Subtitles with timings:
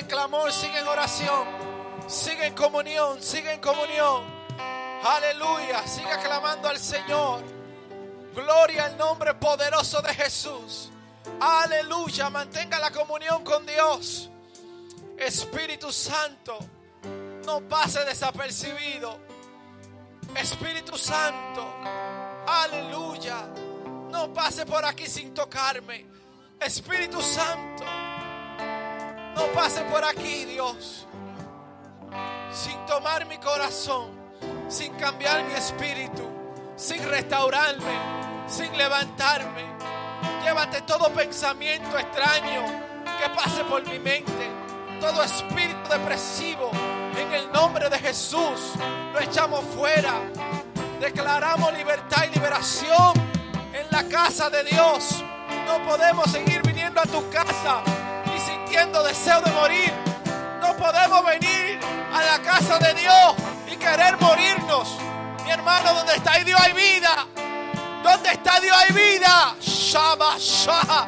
[0.00, 1.46] en clamor, sigue en oración,
[2.06, 4.24] sigue en comunión, sigue en comunión.
[5.04, 7.42] Aleluya, sigue clamando al Señor.
[8.34, 10.90] Gloria al nombre poderoso de Jesús.
[11.40, 14.30] Aleluya, mantenga la comunión con Dios.
[15.16, 16.58] Espíritu Santo,
[17.44, 19.18] no pase desapercibido.
[20.34, 21.74] Espíritu Santo,
[22.46, 23.48] aleluya,
[24.10, 26.06] no pase por aquí sin tocarme.
[26.60, 27.84] Espíritu Santo,
[29.34, 31.06] no pase por aquí, Dios,
[32.52, 34.10] sin tomar mi corazón,
[34.68, 36.22] sin cambiar mi espíritu,
[36.76, 37.98] sin restaurarme,
[38.46, 39.64] sin levantarme.
[40.42, 42.64] Llévate todo pensamiento extraño
[43.20, 44.48] que pase por mi mente,
[45.00, 46.70] todo espíritu depresivo.
[47.16, 48.72] En el nombre de Jesús
[49.12, 50.14] lo echamos fuera.
[51.00, 53.12] Declaramos libertad y liberación
[53.72, 55.22] en la casa de Dios.
[55.66, 57.82] No podemos seguir viniendo a tu casa
[58.88, 59.92] deseo de morir.
[60.60, 61.78] No podemos venir
[62.12, 63.34] a la casa de Dios
[63.70, 64.96] y querer morirnos.
[65.44, 67.26] Mi hermano, donde está Dios hay vida.
[68.02, 69.54] ¿Dónde está Dios hay vida?
[69.60, 71.06] Shaba, shaba.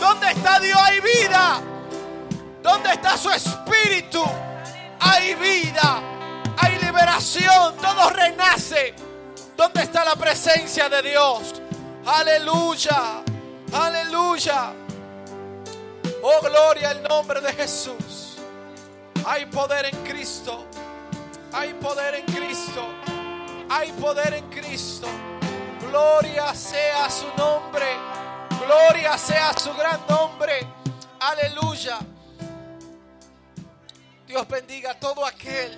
[0.00, 1.60] ¿Dónde está Dios hay vida?
[2.62, 4.24] ¿Dónde está su espíritu?
[5.00, 6.00] Hay vida,
[6.56, 8.94] hay liberación, todo renace.
[9.56, 11.62] ¿Dónde está la presencia de Dios?
[12.06, 13.22] Aleluya,
[13.72, 14.83] aleluya.
[16.26, 18.38] Oh, gloria al nombre de Jesús.
[19.26, 20.64] Hay poder en Cristo.
[21.52, 22.82] Hay poder en Cristo.
[23.68, 25.06] Hay poder en Cristo.
[25.86, 27.84] Gloria sea su nombre.
[28.64, 30.66] Gloria sea su gran nombre.
[31.20, 31.98] Aleluya.
[34.26, 35.76] Dios bendiga a todo aquel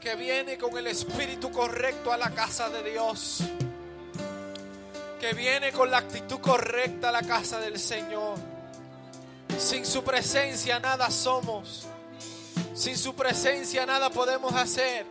[0.00, 3.42] que viene con el espíritu correcto a la casa de Dios.
[5.20, 8.49] Que viene con la actitud correcta a la casa del Señor.
[9.60, 11.86] Sin su presencia nada somos.
[12.74, 15.04] Sin su presencia nada podemos hacer.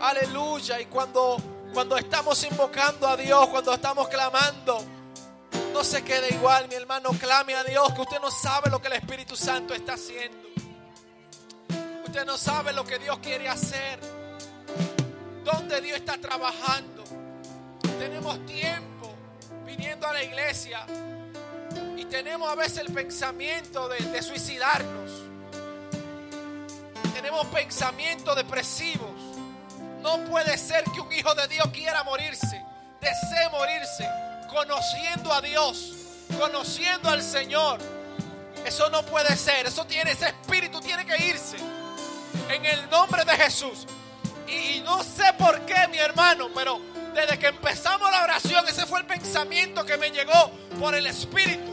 [0.00, 0.80] Aleluya.
[0.80, 1.36] Y cuando,
[1.74, 4.84] cuando estamos invocando a Dios, cuando estamos clamando,
[5.72, 7.10] no se quede igual, mi hermano.
[7.18, 10.48] Clame a Dios, que usted no sabe lo que el Espíritu Santo está haciendo.
[12.06, 13.98] Usted no sabe lo que Dios quiere hacer.
[15.44, 17.02] Dónde Dios está trabajando.
[17.98, 19.12] Tenemos tiempo
[19.66, 20.86] viniendo a la iglesia
[21.96, 25.10] y tenemos a veces el pensamiento de, suicidarnos.
[27.14, 29.10] Tenemos pensamientos depresivos.
[30.00, 32.62] No puede ser que un hijo de Dios quiera morirse,
[33.00, 34.08] desee morirse,
[34.50, 35.92] conociendo a Dios,
[36.38, 37.78] conociendo al Señor.
[38.64, 39.66] Eso no puede ser.
[39.66, 41.56] Eso tiene, ese espíritu tiene que irse.
[42.48, 43.86] En el nombre de Jesús.
[44.48, 49.00] Y no sé por qué, mi hermano, pero desde que empezamos la oración, ese fue
[49.00, 50.50] el pensamiento que me llegó
[50.80, 51.70] por el Espíritu.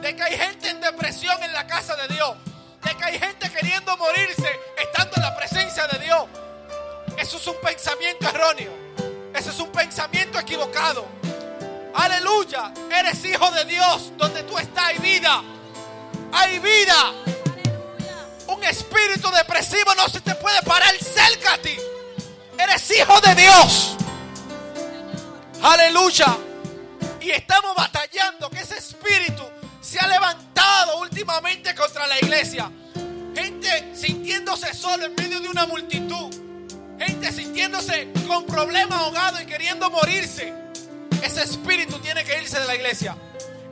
[0.00, 2.36] De que hay gente en depresión en la casa de Dios.
[2.84, 4.48] De que hay gente queriendo morirse
[4.80, 6.24] estando en la presencia de Dios.
[7.16, 8.72] Eso es un pensamiento erróneo.
[9.34, 11.06] Eso es un pensamiento equivocado.
[11.94, 12.72] Aleluya.
[12.92, 14.12] Eres hijo de Dios.
[14.16, 15.42] Donde tú estás hay vida.
[16.32, 17.12] Hay vida.
[18.46, 21.76] Un espíritu depresivo no se te puede parar cerca a ti.
[22.56, 23.96] Eres hijo de Dios.
[25.62, 26.36] Aleluya.
[27.20, 29.42] Y estamos batallando que ese espíritu
[29.80, 32.70] se ha levantado últimamente contra la iglesia.
[33.34, 36.32] Gente sintiéndose solo en medio de una multitud.
[36.98, 40.52] Gente sintiéndose con problemas ahogados y queriendo morirse.
[41.22, 43.16] Ese espíritu tiene que irse de la iglesia.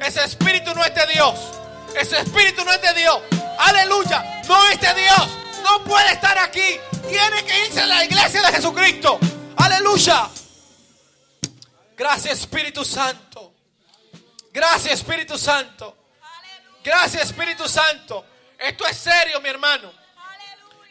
[0.01, 1.35] Ese espíritu no es de Dios.
[1.99, 3.19] Ese espíritu no es de Dios.
[3.59, 4.43] Aleluya.
[4.49, 5.29] No es de Dios.
[5.63, 6.79] No puede estar aquí.
[7.09, 9.19] Tiene que irse de la iglesia de Jesucristo.
[9.57, 10.29] Aleluya.
[11.97, 13.55] Gracias Espíritu Santo.
[14.53, 15.97] Gracias Espíritu Santo.
[16.85, 18.25] Gracias Espíritu Santo.
[18.59, 19.93] Esto es serio, mi hermano.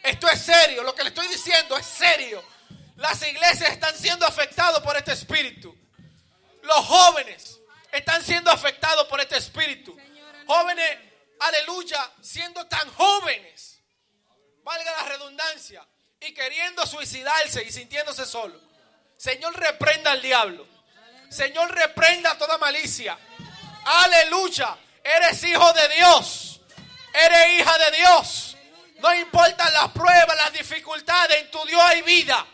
[0.02, 0.82] Esto es serio.
[0.82, 2.42] Lo que le estoy diciendo es serio.
[2.96, 5.76] Las iglesias están siendo afectadas por este espíritu.
[6.62, 7.60] Los jóvenes
[7.92, 9.96] están siendo afectados por este espíritu.
[10.46, 10.98] Jóvenes,
[11.38, 13.78] aleluya, siendo tan jóvenes.
[14.64, 15.86] Valga la redundancia.
[16.18, 18.60] Y queriendo suicidarse y sintiéndose solo.
[19.16, 20.75] Señor, reprenda al diablo.
[21.36, 23.18] Señor, reprenda toda malicia.
[23.84, 24.74] Aleluya.
[25.04, 26.60] Eres hijo de Dios.
[27.12, 28.56] Eres hija de Dios.
[29.00, 31.42] No importan las pruebas, las dificultades.
[31.42, 32.46] En tu Dios hay vida.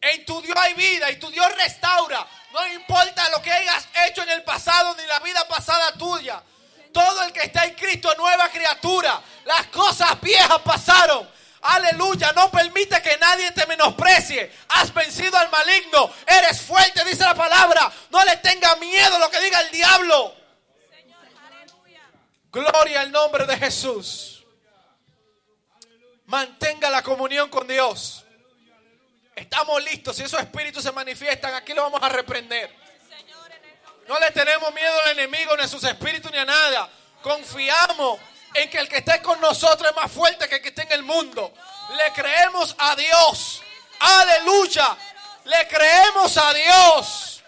[0.00, 2.26] En tu Dios hay vida y tu Dios restaura.
[2.52, 6.42] No importa lo que hayas hecho en el pasado ni la vida pasada tuya.
[6.92, 9.22] Todo el que está en Cristo es nueva criatura.
[9.44, 11.30] Las cosas viejas pasaron.
[11.62, 14.52] Aleluya, no permite que nadie te menosprecie.
[14.68, 16.10] Has vencido al maligno.
[16.26, 17.90] Eres fuerte, dice la palabra.
[18.10, 20.34] No le tenga miedo lo que diga el diablo.
[22.50, 24.44] Gloria al nombre de Jesús.
[26.26, 28.24] Mantenga la comunión con Dios.
[29.36, 30.16] Estamos listos.
[30.16, 32.74] Si esos espíritus se manifiestan, aquí lo vamos a reprender.
[34.08, 36.90] No le tenemos miedo al enemigo, ni a sus espíritus, ni a nada.
[37.22, 38.18] Confiamos
[38.54, 40.92] en que el que esté con nosotros es más fuerte que el que esté en
[40.92, 41.52] el mundo.
[41.96, 43.62] Le creemos a Dios.
[44.00, 44.96] Aleluya.
[45.44, 47.42] Le creemos a Dios.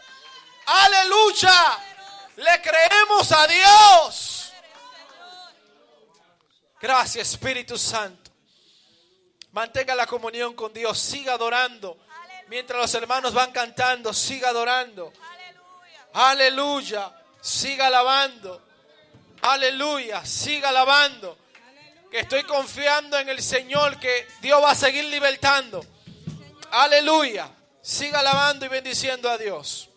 [0.67, 1.79] Aleluya.
[2.37, 4.53] Le creemos a Dios.
[6.81, 8.31] Gracias Espíritu Santo.
[9.53, 10.99] Mantenga la comunión con Dios.
[10.99, 11.99] Siga adorando.
[12.49, 15.13] Mientras los hermanos van cantando, siga adorando.
[16.13, 17.13] Aleluya.
[17.41, 18.63] Siga alabando.
[19.45, 20.25] Aleluya.
[20.25, 21.39] Siga alabando.
[22.11, 25.85] Que estoy confiando en el Señor que Dios va a seguir libertando.
[26.71, 27.51] Aleluya.
[27.83, 29.91] Siga alabando y bendiciendo a Dios.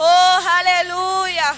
[0.00, 1.56] Oh, aleluya.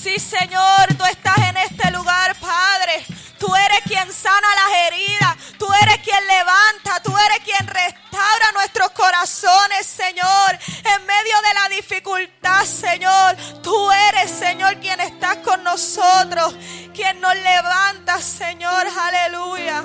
[0.00, 3.04] Sí, Señor, tú estás en este lugar, Padre.
[3.36, 8.90] Tú eres quien sana las heridas, tú eres quien levanta, tú eres quien restaura nuestros
[8.90, 10.58] corazones, Señor.
[10.84, 16.54] En medio de la dificultad, Señor, tú eres, Señor, quien estás con nosotros,
[16.94, 19.82] quien nos levanta, Señor, aleluya.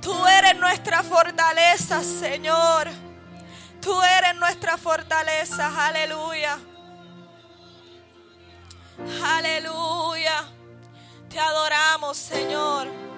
[0.00, 3.01] Tú eres nuestra fortaleza, Señor.
[3.82, 5.88] Tú eres nuestra fortaleza.
[5.88, 6.56] Aleluya.
[9.24, 10.44] Aleluya.
[11.28, 13.11] Te adoramos, Señor.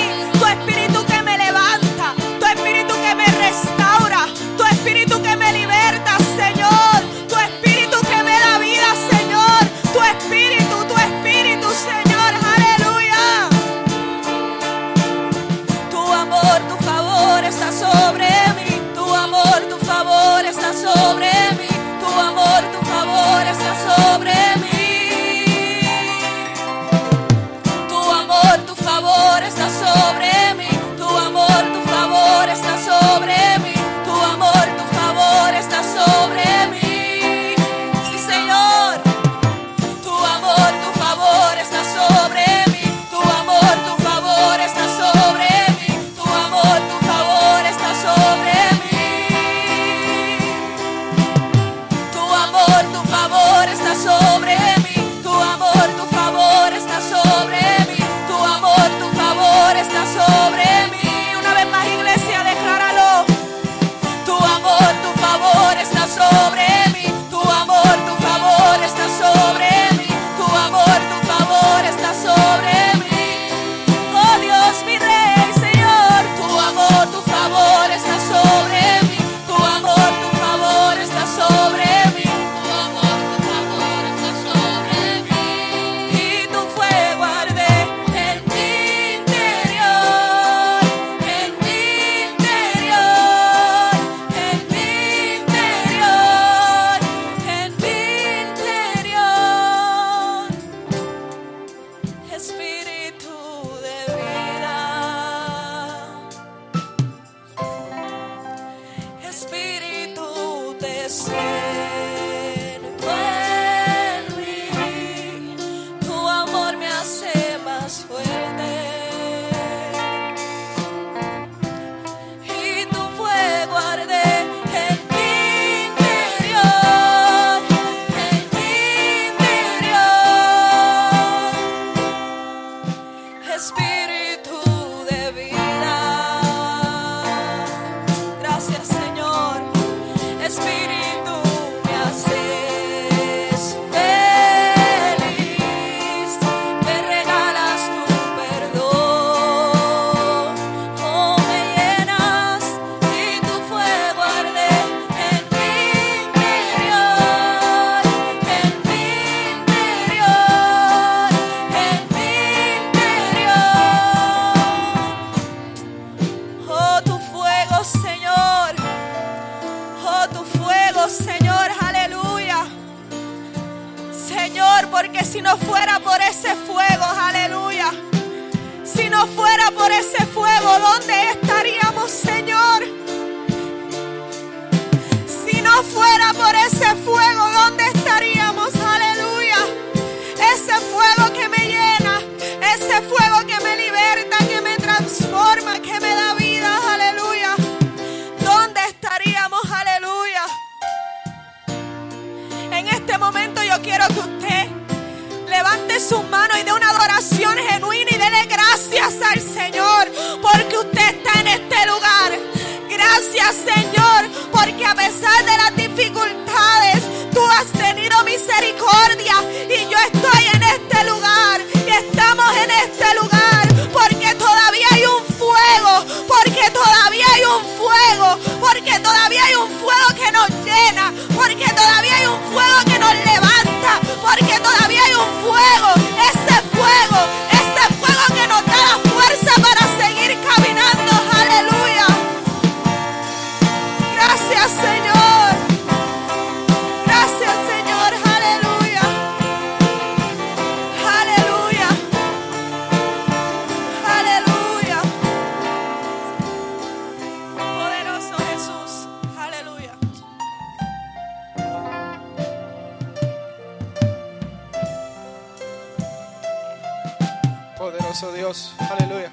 [267.84, 269.30] Poderoso Dios, aleluya.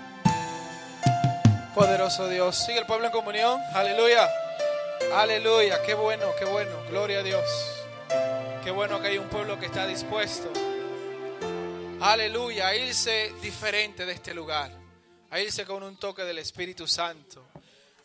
[1.73, 2.57] Poderoso Dios.
[2.57, 4.29] Sigue el pueblo en comunión, aleluya.
[5.15, 6.73] Aleluya, qué bueno, qué bueno.
[6.89, 7.45] Gloria a Dios.
[8.65, 10.53] Qué bueno que hay un pueblo que está dispuesto.
[12.01, 14.73] Aleluya, a irse diferente de este lugar.
[15.31, 17.47] A irse con un toque del Espíritu Santo.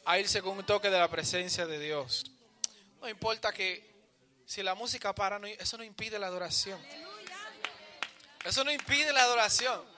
[0.05, 2.23] A irse con un toque de la presencia de Dios.
[3.01, 3.83] No importa que
[4.45, 6.79] si la música para, eso no impide la adoración.
[8.43, 9.94] Eso no impide la adoración.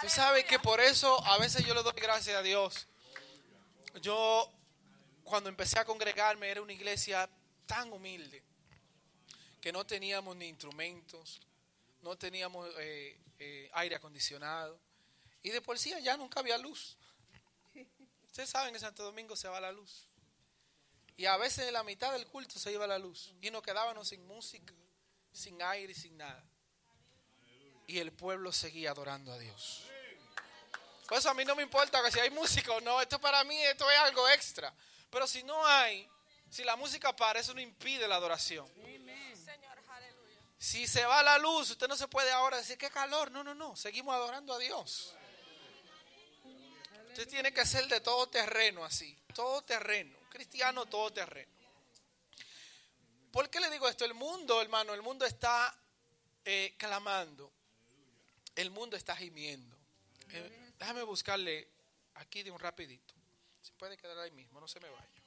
[0.00, 2.86] Tú sabes que por eso a veces yo le doy gracias a Dios.
[4.00, 4.48] Yo
[5.24, 7.28] cuando empecé a congregarme era una iglesia
[7.66, 8.42] tan humilde
[9.60, 11.40] que no teníamos ni instrumentos,
[12.00, 14.78] no teníamos eh, eh, aire acondicionado
[15.42, 16.96] y de por sí allá nunca había luz.
[18.26, 20.06] Ustedes saben que Santo Domingo se va la luz.
[21.16, 24.06] Y a veces en la mitad del culto se iba la luz y nos quedábamos
[24.06, 24.72] sin música,
[25.32, 26.47] sin aire sin nada.
[27.88, 29.82] Y el pueblo seguía adorando a Dios.
[31.08, 33.00] Por eso a mí no me importa que si hay música o no.
[33.00, 34.72] Esto para mí esto es algo extra.
[35.10, 36.06] Pero si no hay,
[36.50, 38.70] si la música para, eso no impide la adoración.
[40.58, 43.30] Si se va la luz, usted no se puede ahora decir qué calor.
[43.30, 43.74] No, no, no.
[43.74, 45.14] Seguimos adorando a Dios.
[47.08, 49.16] Usted tiene que ser de todo terreno así.
[49.34, 50.14] Todo terreno.
[50.28, 51.50] Cristiano todo terreno.
[53.32, 54.04] ¿Por qué le digo esto?
[54.04, 55.74] El mundo, hermano, el mundo está
[56.44, 57.52] eh, clamando.
[58.58, 59.76] El mundo está gimiendo.
[60.30, 61.68] Eh, déjame buscarle
[62.14, 63.14] aquí de un rapidito.
[63.62, 65.22] Se puede quedar ahí mismo, no se me vaya.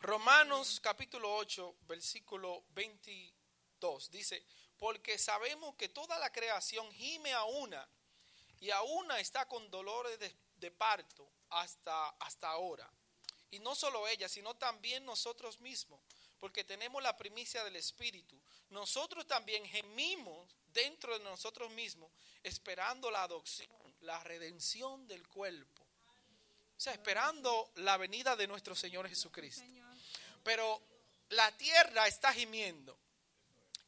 [0.00, 4.44] Romanos capítulo 8, versículo 22 dice,
[4.76, 7.88] porque sabemos que toda la creación gime a una
[8.60, 12.92] y a una está con dolores de, parto hasta, hasta ahora.
[13.50, 15.98] Y no solo ella, sino también nosotros mismos,
[16.40, 18.38] porque tenemos la primicia del Espíritu.
[18.68, 22.10] Nosotros también gemimos dentro de nosotros mismos,
[22.42, 23.68] esperando la adopción,
[24.02, 25.82] la redención del cuerpo.
[26.76, 29.64] O sea, esperando la venida de nuestro Señor Jesucristo.
[30.42, 30.80] Pero
[31.30, 32.96] la tierra está gimiendo.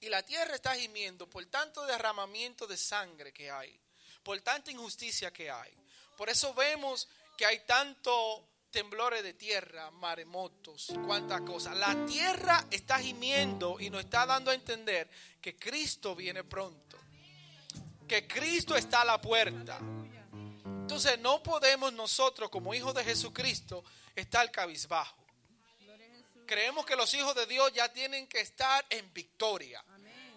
[0.00, 3.78] Y la tierra está gimiendo por tanto derramamiento de sangre que hay,
[4.22, 5.72] por tanta injusticia que hay.
[6.16, 11.76] Por eso vemos que hay tanto temblores de tierra, maremotos y cuantas cosas.
[11.76, 15.08] La tierra está gimiendo y nos está dando a entender
[15.40, 16.98] que Cristo viene pronto.
[18.08, 19.78] Que Cristo está a la puerta.
[20.64, 23.84] Entonces no podemos nosotros como hijos de Jesucristo
[24.16, 25.22] estar cabizbajo.
[26.46, 29.84] Creemos que los hijos de Dios ya tienen que estar en victoria.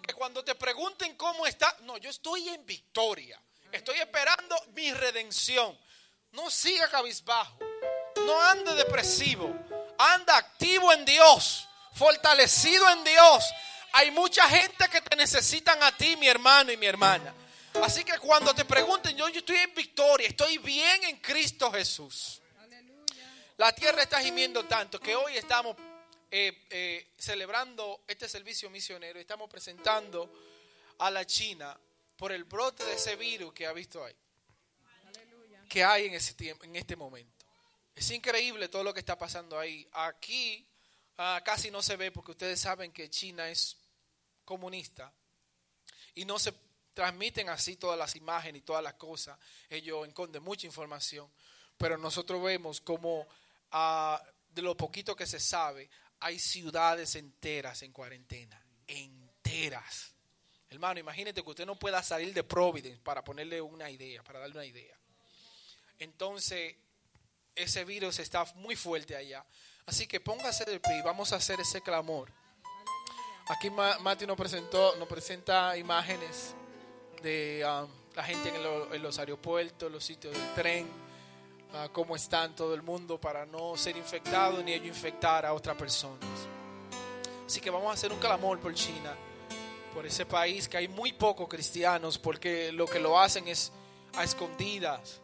[0.02, 3.42] Que cuando te pregunten cómo está, no, yo estoy en victoria.
[3.72, 5.78] Estoy esperando mi redención.
[6.32, 7.58] No siga cabizbajo.
[8.26, 9.54] No ande depresivo.
[9.98, 11.68] Anda activo en Dios.
[11.94, 13.46] Fortalecido en Dios.
[13.94, 17.34] Hay mucha gente que te necesitan a ti, mi hermano y mi hermana.
[17.82, 22.42] Así que cuando te pregunten, yo, yo estoy en victoria, estoy bien en Cristo Jesús.
[23.58, 25.78] La tierra está gimiendo tanto que hoy estamos
[26.30, 29.20] eh, eh, celebrando este servicio misionero.
[29.20, 30.30] Estamos presentando
[31.00, 31.78] a la China
[32.18, 34.16] por el brote de ese virus que ha visto ahí.
[35.70, 37.35] Que hay en, ese tiempo, en este momento.
[37.96, 39.88] Es increíble todo lo que está pasando ahí.
[39.94, 40.68] Aquí
[41.18, 43.78] ah, casi no se ve porque ustedes saben que China es
[44.44, 45.14] comunista
[46.14, 46.54] y no se
[46.94, 49.40] transmiten así todas las imágenes y todas las cosas.
[49.70, 51.32] Ellos esconden mucha información,
[51.78, 53.28] pero nosotros vemos como
[53.72, 60.14] ah, de lo poquito que se sabe, hay ciudades enteras en cuarentena, enteras.
[60.70, 64.56] Hermano, imagínate que usted no pueda salir de Providence para ponerle una idea, para darle
[64.56, 64.98] una idea.
[66.00, 66.76] Entonces,
[67.56, 69.46] ese virus está muy fuerte allá.
[69.86, 72.32] Así que póngase de pie y vamos a hacer ese clamor.
[73.48, 76.56] Aquí Ma- Mati nos presentó, nos presenta imágenes
[77.22, 80.88] de um, la gente en, lo- en los aeropuertos, los sitios del tren,
[81.74, 85.76] a cómo están todo el mundo para no ser infectado ni ello infectar a otras
[85.76, 86.26] personas.
[87.46, 89.14] Así que vamos a hacer un clamor por China,
[89.94, 93.72] por ese país que hay muy pocos cristianos, porque lo que lo hacen es
[94.16, 95.22] a escondidas.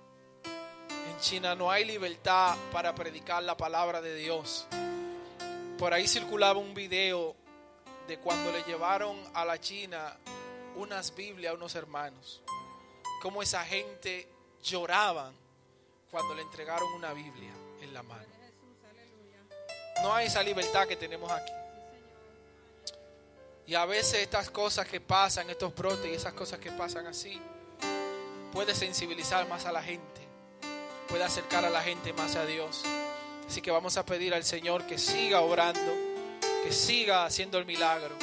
[1.11, 4.65] En China no hay libertad para predicar la palabra de Dios.
[5.77, 7.35] Por ahí circulaba un video
[8.07, 10.15] de cuando le llevaron a la China
[10.77, 12.41] unas Biblias a unos hermanos.
[13.21, 14.25] Cómo esa gente
[14.63, 15.33] lloraban
[16.09, 18.31] cuando le entregaron una Biblia en la mano.
[20.01, 21.51] No hay esa libertad que tenemos aquí.
[23.67, 27.37] Y a veces estas cosas que pasan, estos brotes y esas cosas que pasan así,
[28.53, 30.20] puede sensibilizar más a la gente,
[31.11, 32.83] puede acercar a la gente más a Dios.
[33.47, 35.93] Así que vamos a pedir al Señor que siga orando,
[36.63, 38.15] que siga haciendo el milagro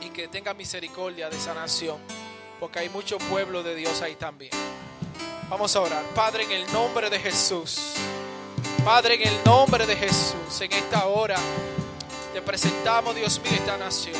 [0.00, 1.98] y que tenga misericordia de esa nación,
[2.58, 4.50] porque hay mucho pueblo de Dios ahí también.
[5.50, 6.02] Vamos a orar.
[6.14, 7.92] Padre, en el nombre de Jesús.
[8.82, 11.36] Padre, en el nombre de Jesús, en esta hora
[12.32, 14.16] te presentamos, Dios mío, esta nación.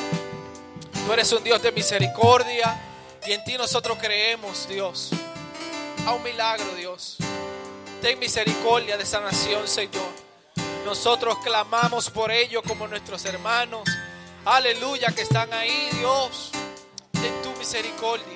[1.06, 2.78] Tú eres un Dios de misericordia
[3.26, 5.12] y en ti nosotros creemos, Dios,
[6.04, 7.16] a un milagro, Dios.
[8.00, 10.08] Ten misericordia de esa nación, Señor.
[10.86, 13.82] Nosotros clamamos por ellos como nuestros hermanos.
[14.46, 16.50] Aleluya, que están ahí, Dios.
[17.12, 18.26] Ten tu misericordia.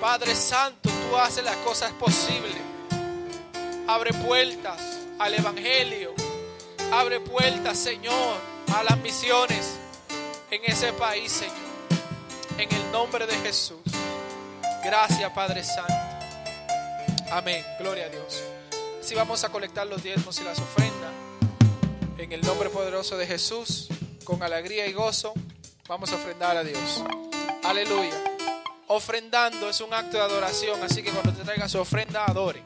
[0.00, 2.56] Padre Santo, tú haces las cosas posibles.
[3.86, 4.80] Abre puertas
[5.20, 6.12] al Evangelio.
[6.92, 8.36] Abre puertas, Señor,
[8.74, 9.78] a las misiones
[10.50, 11.56] en ese país, Señor.
[12.58, 13.78] En el nombre de Jesús.
[14.84, 16.01] Gracias, Padre Santo.
[17.32, 17.64] Amén.
[17.78, 18.42] Gloria a Dios.
[19.00, 21.10] Así vamos a colectar los diezmos y las ofrendas.
[22.18, 23.88] En el nombre poderoso de Jesús,
[24.22, 25.32] con alegría y gozo,
[25.88, 27.02] vamos a ofrendar a Dios.
[27.64, 28.22] Aleluya.
[28.86, 32.62] Ofrendando es un acto de adoración, así que cuando te traiga su ofrenda, adore.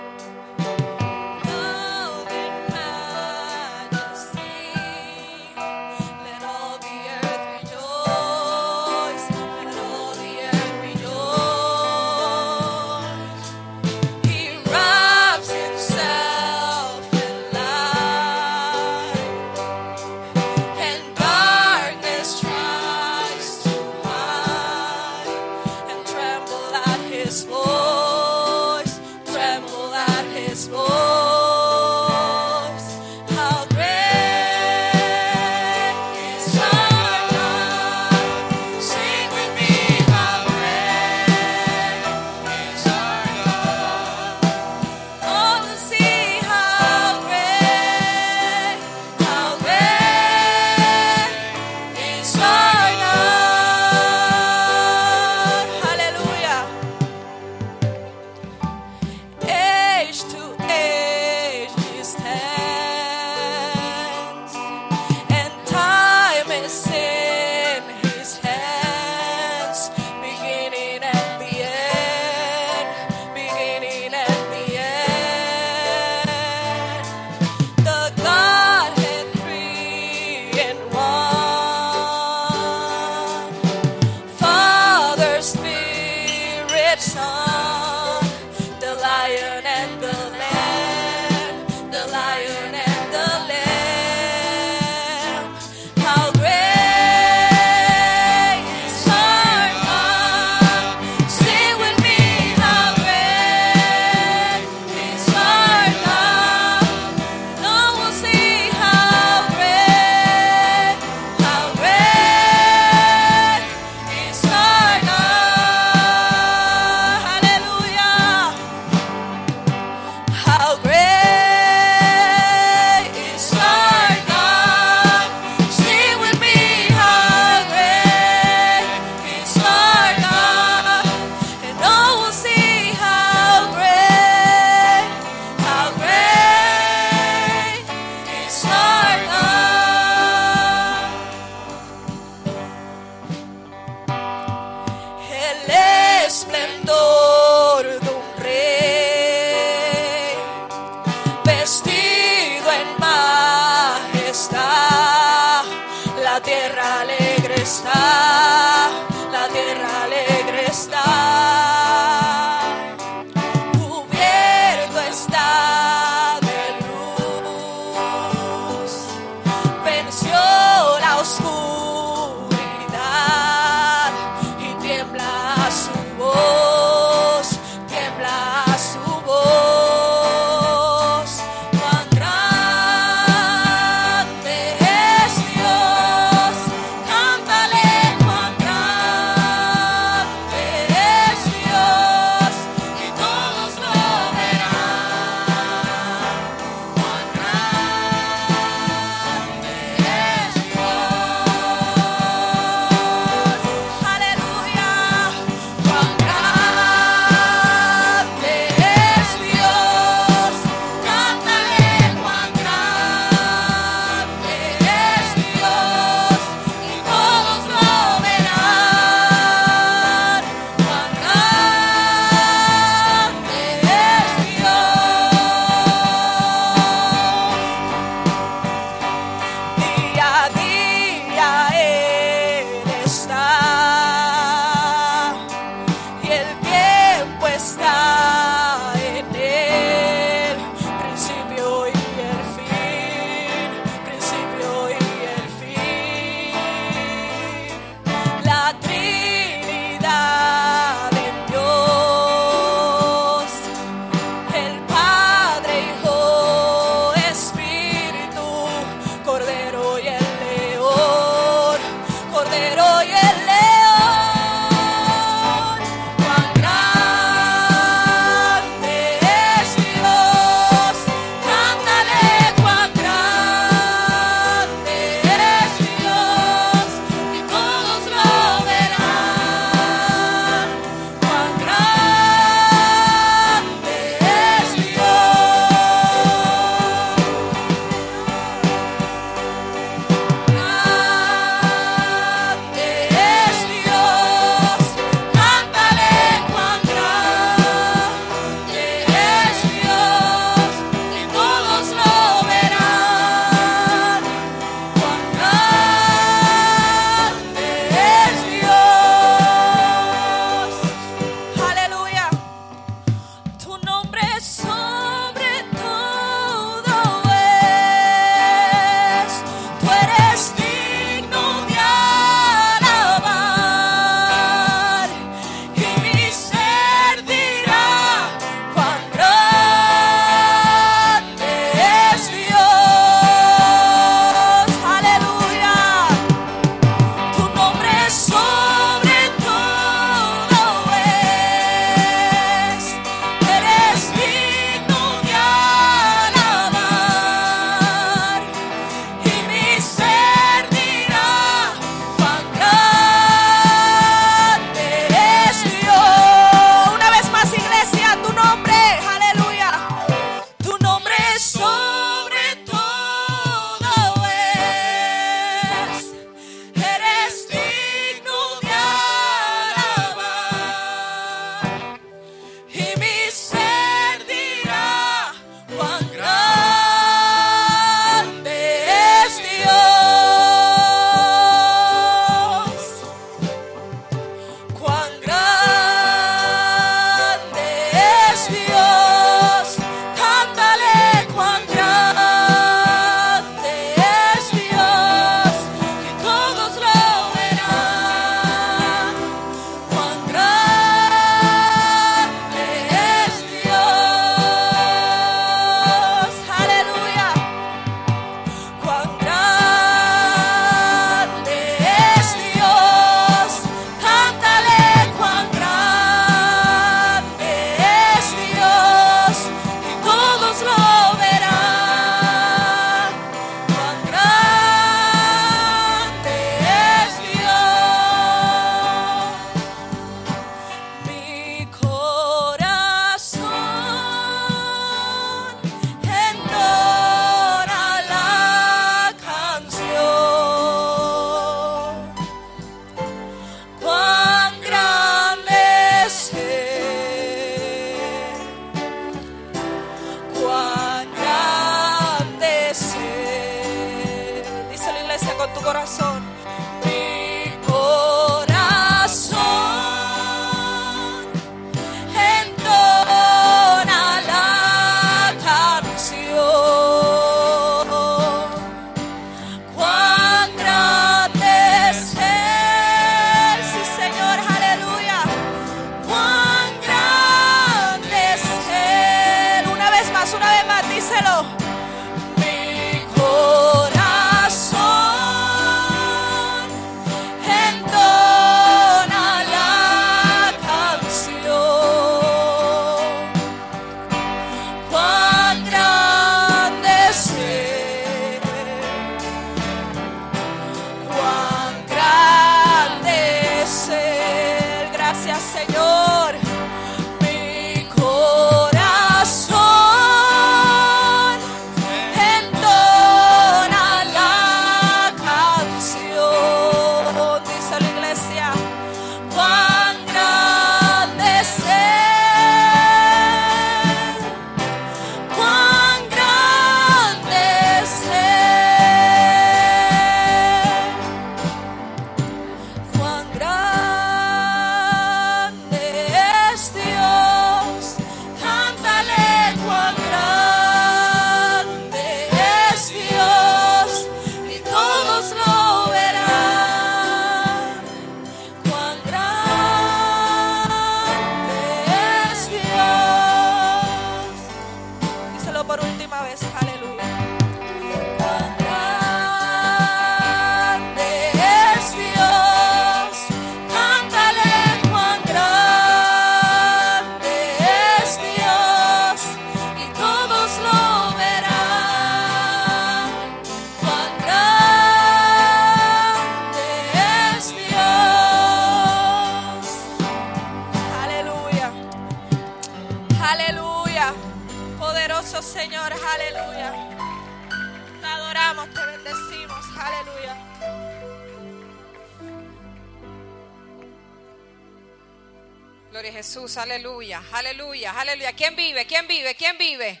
[596.56, 598.32] Aleluya, aleluya, aleluya.
[598.32, 598.86] ¿Quién vive?
[598.86, 599.34] ¿Quién vive?
[599.34, 600.00] ¿Quién vive?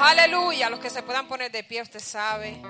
[0.00, 0.70] Aleluya.
[0.70, 2.60] Los que se puedan poner de pie, usted sabe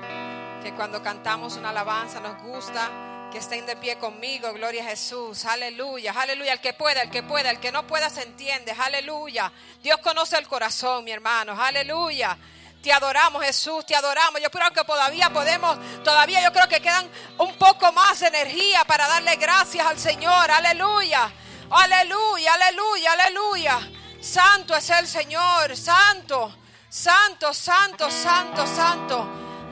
[0.63, 4.53] que cuando cantamos una alabanza nos gusta que estén de pie conmigo.
[4.53, 6.55] Gloria a Jesús, aleluya, aleluya.
[6.55, 9.53] El que pueda, el que pueda, el que no pueda se entiende, aleluya.
[9.83, 12.37] Dios conoce el corazón, mi hermano, aleluya.
[12.83, 14.41] Te adoramos, Jesús, te adoramos.
[14.43, 17.09] Yo creo que todavía podemos, todavía yo creo que quedan
[17.39, 20.51] un poco más de energía para darle gracias al Señor.
[20.51, 21.33] Aleluya.
[21.75, 23.91] Aleluya, aleluya, aleluya.
[24.21, 26.55] Santo es el Señor, santo,
[26.91, 29.27] santo, santo, santo, santo.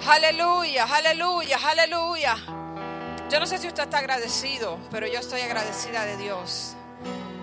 [0.09, 2.37] Aleluya, aleluya, aleluya.
[3.29, 6.75] Yo no sé si usted está agradecido, pero yo estoy agradecida de Dios.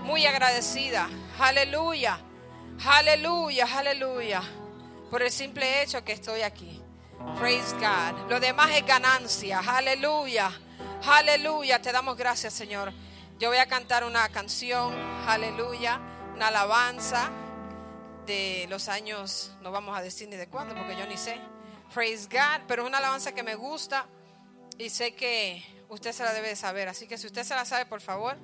[0.04, 1.08] Muy agradecida.
[1.38, 2.20] Aleluya,
[2.84, 4.42] aleluya, aleluya.
[5.12, 6.82] Por el simple hecho que estoy aquí.
[7.38, 8.28] Praise God.
[8.28, 9.60] Lo demás es ganancia.
[9.60, 10.52] Aleluya.
[11.06, 11.80] Aleluya.
[11.80, 12.92] Te damos gracias, Señor.
[13.40, 14.96] Yo voy a cantar una canción,
[15.28, 16.00] aleluya,
[16.34, 17.30] una alabanza
[18.26, 21.40] de los años, no vamos a decir ni de cuándo, porque yo ni sé.
[21.94, 24.08] Praise God, pero es una alabanza que me gusta
[24.80, 26.90] y sé que usted se la debe de saber.
[26.90, 28.38] Así que si usted se la sabe, por favor,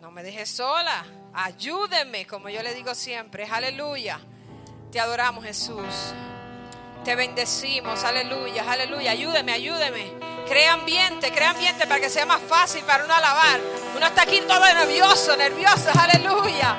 [0.00, 1.04] no me deje sola.
[1.34, 3.44] Ayúdeme, como yo le digo siempre.
[3.44, 4.18] Aleluya.
[4.90, 6.14] Te adoramos, Jesús.
[7.04, 8.04] Te bendecimos.
[8.04, 9.10] Aleluya, aleluya.
[9.10, 10.12] Ayúdeme, ayúdeme.
[10.46, 13.60] Crea ambiente, crea ambiente para que sea más fácil para uno alabar.
[13.96, 15.90] Uno está aquí todo nervioso, nervioso.
[15.98, 16.76] Aleluya.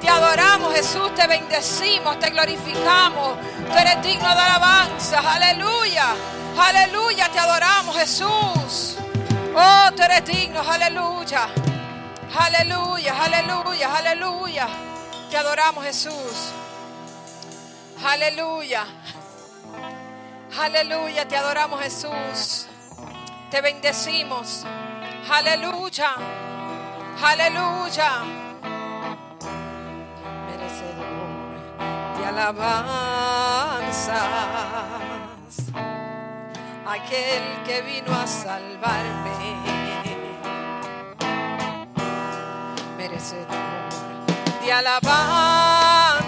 [0.00, 3.36] Te adoramos, Jesús, te bendecimos, te glorificamos.
[3.70, 5.20] Tú eres digno de alabanza.
[5.20, 6.14] Aleluya.
[6.58, 8.96] Aleluya, te adoramos, Jesús.
[9.54, 10.60] Oh, tú eres digno.
[10.60, 11.48] Aleluya.
[12.36, 14.68] Aleluya, aleluya, aleluya.
[15.30, 16.52] Te adoramos, Jesús.
[18.04, 18.84] Aleluya.
[20.58, 22.66] Aleluya, te adoramos, Jesús.
[23.50, 24.64] Te bendecimos.
[25.30, 26.14] Aleluya.
[27.22, 28.24] Aleluya.
[30.46, 33.32] Merecedor de alabanzas.
[36.86, 39.56] Aquel que vino a salvarme.
[42.98, 43.46] Merecedor
[44.62, 46.22] de alabanza.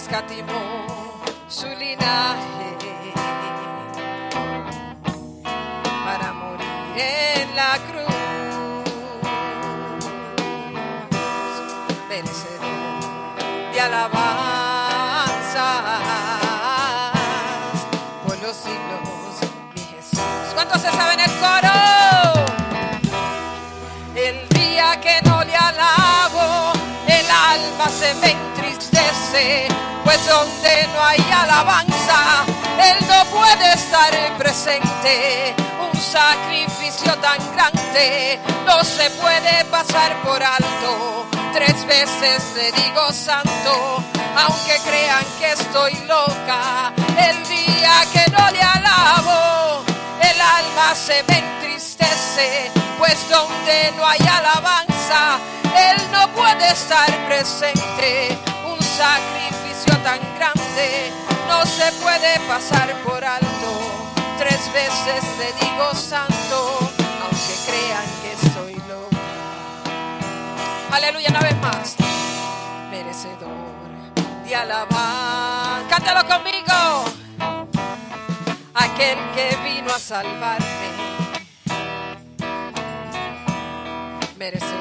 [0.00, 2.68] Escatimó su linaje
[6.04, 8.06] para morir en la cruz.
[12.08, 15.68] Merecedor de alabanza
[18.24, 19.34] por los siglos,
[19.74, 20.54] mi Jesús.
[20.54, 21.76] ¿Cuántos se saben el coro?
[24.16, 26.72] El día que no le alabo,
[27.06, 29.68] el alma se me entristece,
[30.10, 32.44] pues donde no hay alabanza,
[32.82, 35.54] Él no puede estar presente.
[35.80, 41.28] Un sacrificio tan grande no se puede pasar por alto.
[41.52, 44.02] Tres veces le digo santo,
[44.36, 46.92] aunque crean que estoy loca.
[47.16, 49.84] El día que no le alabo,
[50.22, 55.38] el alma se me entristece, pues donde no hay alabanza,
[55.76, 58.36] Él no puede estar presente.
[58.66, 61.12] Un sacrificio tan grande
[61.48, 63.70] no se puede pasar por alto.
[64.38, 66.78] Tres veces le digo santo,
[67.22, 69.16] aunque crean que soy loca.
[70.92, 71.96] Aleluya, una vez más.
[72.90, 73.50] Merecedor
[74.44, 75.88] de alabanza.
[75.88, 77.04] Cántalo conmigo
[78.74, 80.88] aquel que vino a salvarme,
[84.38, 84.78] merecedor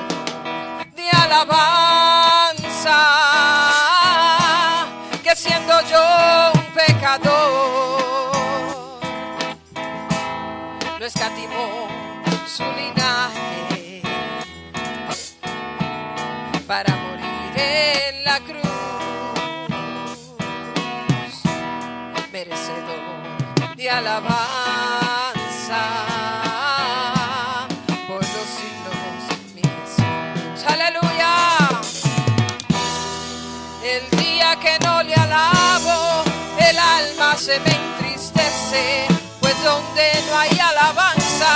[0.96, 1.69] de alabanza,
[24.00, 25.84] alabanza
[28.08, 29.22] por los siglos,
[29.56, 30.66] mi Jesús.
[30.66, 31.34] Aleluya.
[33.84, 36.24] El día que no le alabo,
[36.60, 39.06] el alma se me entristece,
[39.42, 41.52] pues donde no hay alabanza,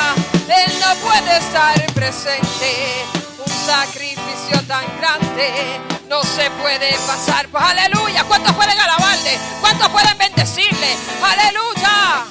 [0.49, 3.22] Él no puede estar presente.
[3.66, 7.47] Sacrificio tan grande no se puede pasar.
[7.47, 8.24] Pues aleluya.
[8.26, 9.38] ¿Cuántos pueden alabarle?
[9.61, 10.97] ¿Cuántos pueden bendecirle?
[11.24, 12.26] Aleluya.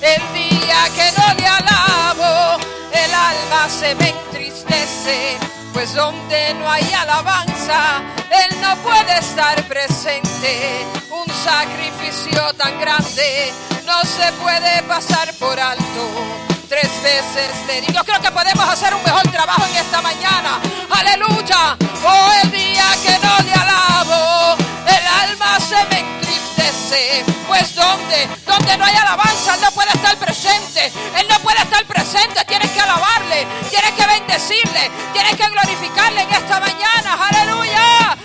[0.00, 2.58] El día que no le alabo,
[2.94, 5.36] alma se me entristece,
[5.74, 8.00] pues donde no hay alabanza,
[8.30, 10.86] Él no puede estar presente.
[11.10, 13.52] Un sacrificio tan grande
[13.84, 16.47] no se puede pasar por alto.
[16.68, 20.60] Tres veces le digo, creo que podemos hacer un mejor trabajo en esta mañana.
[20.90, 21.78] Aleluya.
[22.04, 24.54] Oh, el día que no le alabo,
[24.86, 27.24] el alma se me entristece.
[27.46, 30.92] Pues donde, donde no hay alabanza, Él no puede estar presente.
[31.16, 32.44] Él no puede estar presente.
[32.44, 37.18] Tienes que alabarle, tienes que bendecirle, tienes que glorificarle en esta mañana.
[37.30, 38.18] Aleluya.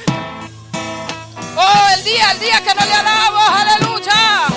[1.55, 4.47] Oh, el día, el día que no le alabo, aleluya.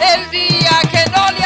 [0.00, 1.45] El día que no le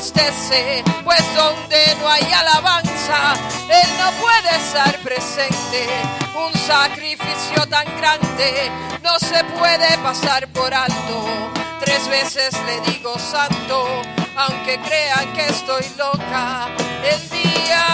[0.00, 3.34] entristece, pues donde no hay alabanza,
[3.68, 5.86] Él no puede estar presente.
[6.34, 8.70] Un sacrificio tan grande
[9.02, 11.50] no se puede pasar por alto.
[11.80, 14.02] Tres veces le digo santo,
[14.36, 16.68] aunque crean que estoy loca.
[17.04, 17.84] El día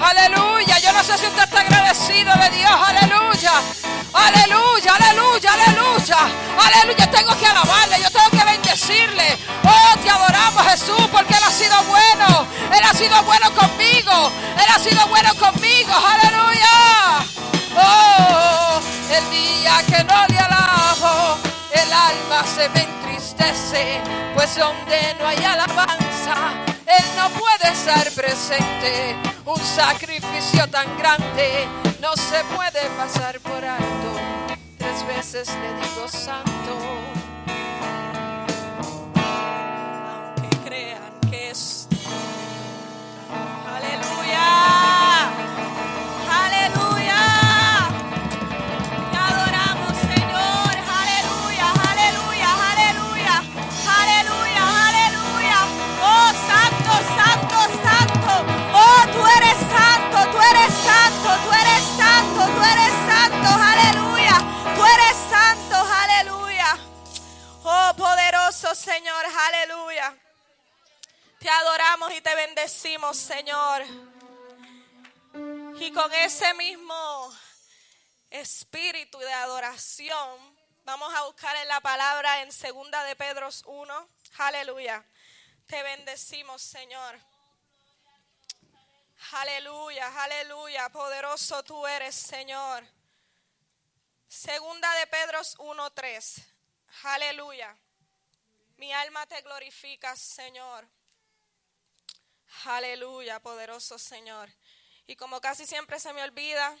[0.00, 0.78] Aleluya.
[0.78, 2.70] Yo no sé si usted está agradecido de Dios.
[2.70, 3.52] Aleluya.
[4.12, 6.18] Aleluya, aleluya, aleluya.
[6.58, 7.10] Aleluya.
[7.10, 8.00] Tengo que alabarle.
[8.02, 9.36] Yo tengo que bendecirle.
[9.64, 12.46] Oh, te adoramos Jesús porque Él ha sido bueno.
[12.72, 14.32] Él ha sido bueno conmigo.
[14.56, 15.92] Él ha sido bueno conmigo.
[15.94, 17.24] Aleluya.
[17.76, 18.80] Oh,
[19.10, 21.38] el día que no le alabo,
[21.72, 24.00] el alma se me entristece.
[24.34, 26.52] Pues donde no hay alabanza,
[26.88, 29.14] Él no puede estar presente.
[29.44, 31.66] Un sacrificio tan grande
[32.00, 34.10] no se puede pasar por alto.
[34.78, 37.27] Tres veces le digo santo.
[68.98, 70.18] Señor, aleluya.
[71.38, 73.84] Te adoramos y te bendecimos, Señor.
[75.78, 77.32] Y con ese mismo
[78.28, 84.08] espíritu de adoración, vamos a buscar en la palabra en segunda de Pedro 1.
[84.38, 85.06] Aleluya.
[85.68, 87.20] Te bendecimos, Señor.
[89.30, 90.88] Aleluya, aleluya.
[90.88, 92.84] Poderoso tú eres, Señor.
[94.26, 96.42] Segunda de Pedro 1:3.
[97.04, 97.78] Aleluya.
[98.78, 100.88] Mi alma te glorifica, Señor.
[102.64, 104.48] Aleluya, poderoso Señor.
[105.08, 106.78] Y como casi siempre se me olvida,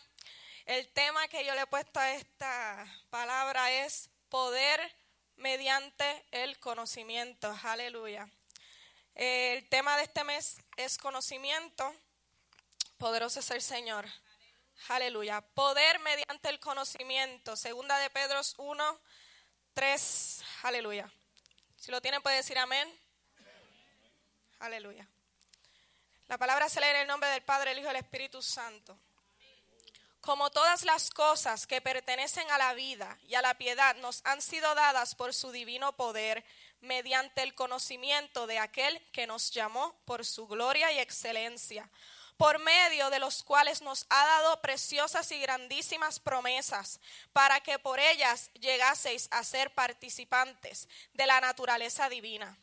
[0.64, 4.80] el tema que yo le he puesto a esta palabra es poder
[5.34, 7.52] mediante el conocimiento.
[7.64, 8.28] Aleluya.
[9.16, 11.92] El tema de este mes es conocimiento.
[12.96, 14.06] Poderoso es el Señor.
[14.86, 15.40] Aleluya.
[15.40, 17.56] Poder mediante el conocimiento.
[17.56, 19.00] Segunda de Pedro 1,
[19.74, 20.44] 3.
[20.62, 21.12] Aleluya.
[21.88, 22.86] Si lo tienen puede decir amén.
[24.58, 25.08] Aleluya.
[26.26, 28.98] La palabra se lee en el nombre del Padre, el Hijo y el Espíritu Santo.
[30.20, 34.42] Como todas las cosas que pertenecen a la vida y a la piedad nos han
[34.42, 36.44] sido dadas por su divino poder,
[36.82, 41.88] mediante el conocimiento de aquel que nos llamó por su gloria y excelencia,
[42.38, 47.00] por medio de los cuales nos ha dado preciosas y grandísimas promesas,
[47.32, 52.56] para que por ellas llegaseis a ser participantes de la naturaleza divina.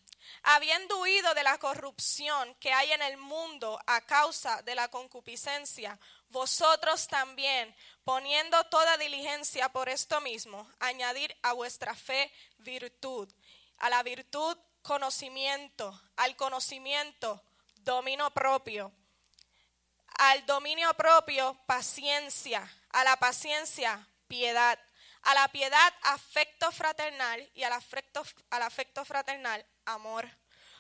[0.44, 6.00] Habiendo huido de la corrupción que hay en el mundo a causa de la concupiscencia,
[6.30, 13.32] vosotros también, poniendo toda diligencia por esto mismo, añadir a vuestra fe virtud,
[13.78, 17.44] a la virtud conocimiento, al conocimiento
[17.84, 18.92] dominio propio,
[20.18, 24.80] al dominio propio paciencia, a la paciencia piedad,
[25.24, 30.30] a la piedad afecto fraternal y al afecto, al afecto fraternal amor.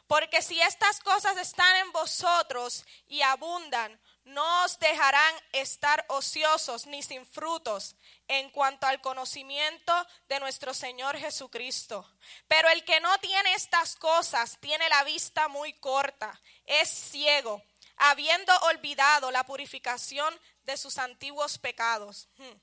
[0.07, 7.01] Porque si estas cosas están en vosotros y abundan, no os dejarán estar ociosos ni
[7.03, 7.95] sin frutos
[8.27, 9.93] en cuanto al conocimiento
[10.27, 12.07] de nuestro Señor Jesucristo.
[12.47, 17.63] Pero el que no tiene estas cosas tiene la vista muy corta, es ciego,
[17.97, 20.33] habiendo olvidado la purificación
[20.63, 22.27] de sus antiguos pecados.
[22.37, 22.59] Hmm.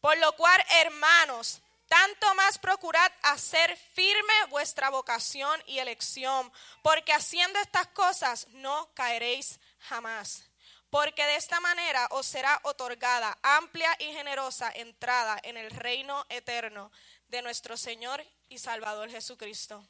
[0.00, 6.50] Por lo cual, hermanos, tanto más procurad hacer firme vuestra vocación y elección,
[6.82, 10.44] porque haciendo estas cosas no caeréis jamás.
[10.90, 16.90] Porque de esta manera os será otorgada amplia y generosa entrada en el reino eterno
[17.28, 19.82] de nuestro Señor y Salvador Jesucristo.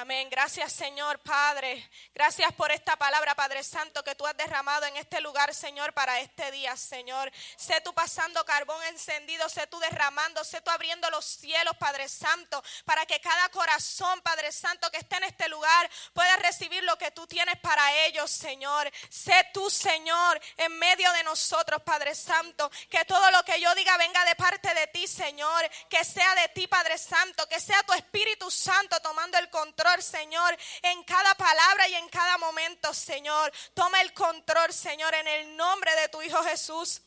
[0.00, 0.30] Amén.
[0.30, 1.90] Gracias Señor Padre.
[2.14, 6.20] Gracias por esta palabra Padre Santo que tú has derramado en este lugar Señor para
[6.20, 7.32] este día Señor.
[7.56, 12.62] Sé tú pasando carbón encendido, sé tú derramando, sé tú abriendo los cielos Padre Santo
[12.84, 17.10] para que cada corazón Padre Santo que esté en este lugar pueda recibir lo que
[17.10, 18.88] tú tienes para ellos Señor.
[19.10, 22.70] Sé tú Señor en medio de nosotros Padre Santo.
[22.88, 25.68] Que todo lo que yo diga venga de parte de ti Señor.
[25.90, 27.48] Que sea de ti Padre Santo.
[27.48, 32.38] Que sea tu Espíritu Santo tomando el control Señor, en cada palabra y en cada
[32.38, 33.52] momento, Señor.
[33.74, 37.00] Toma el control, Señor, en el nombre de tu Hijo Jesús.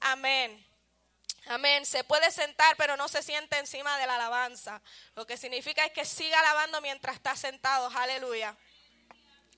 [0.00, 0.66] Amén.
[1.46, 1.84] Amén.
[1.86, 4.80] Se puede sentar, pero no se siente encima de la alabanza.
[5.16, 7.90] Lo que significa es que siga alabando mientras está sentado.
[7.96, 8.56] Aleluya.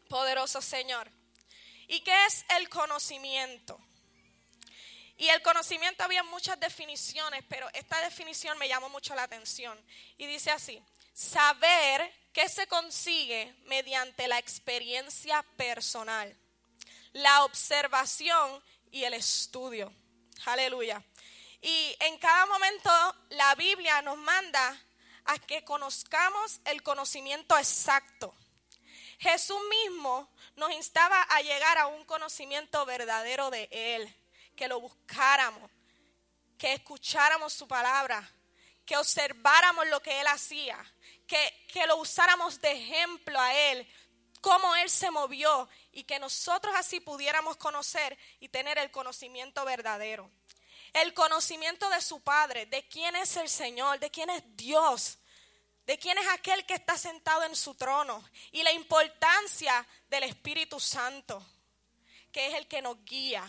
[0.08, 1.10] Poderoso Señor.
[1.88, 3.78] ¿Y qué es el conocimiento?
[5.16, 9.78] Y el conocimiento había muchas definiciones, pero esta definición me llamó mucho la atención.
[10.16, 10.82] Y dice así,
[11.12, 16.34] saber que se consigue mediante la experiencia personal,
[17.12, 19.92] la observación y el estudio.
[20.46, 21.02] Aleluya.
[21.60, 22.90] Y en cada momento
[23.30, 24.80] la Biblia nos manda
[25.24, 28.34] a que conozcamos el conocimiento exacto.
[29.18, 34.12] Jesús mismo nos instaba a llegar a un conocimiento verdadero de Él,
[34.56, 35.70] que lo buscáramos,
[36.58, 38.28] que escucháramos su palabra,
[38.84, 40.76] que observáramos lo que Él hacía,
[41.72, 43.88] que, lo usáramos de ejemplo a Él,
[44.40, 50.30] cómo Él se movió y que nosotros así pudiéramos conocer y tener el conocimiento verdadero.
[50.92, 55.18] El conocimiento de su Padre, de quién es el Señor, de quién es Dios,
[55.86, 60.78] de quién es aquel que está sentado en su trono y la importancia del Espíritu
[60.78, 61.44] Santo,
[62.30, 63.42] que es el que nos guía,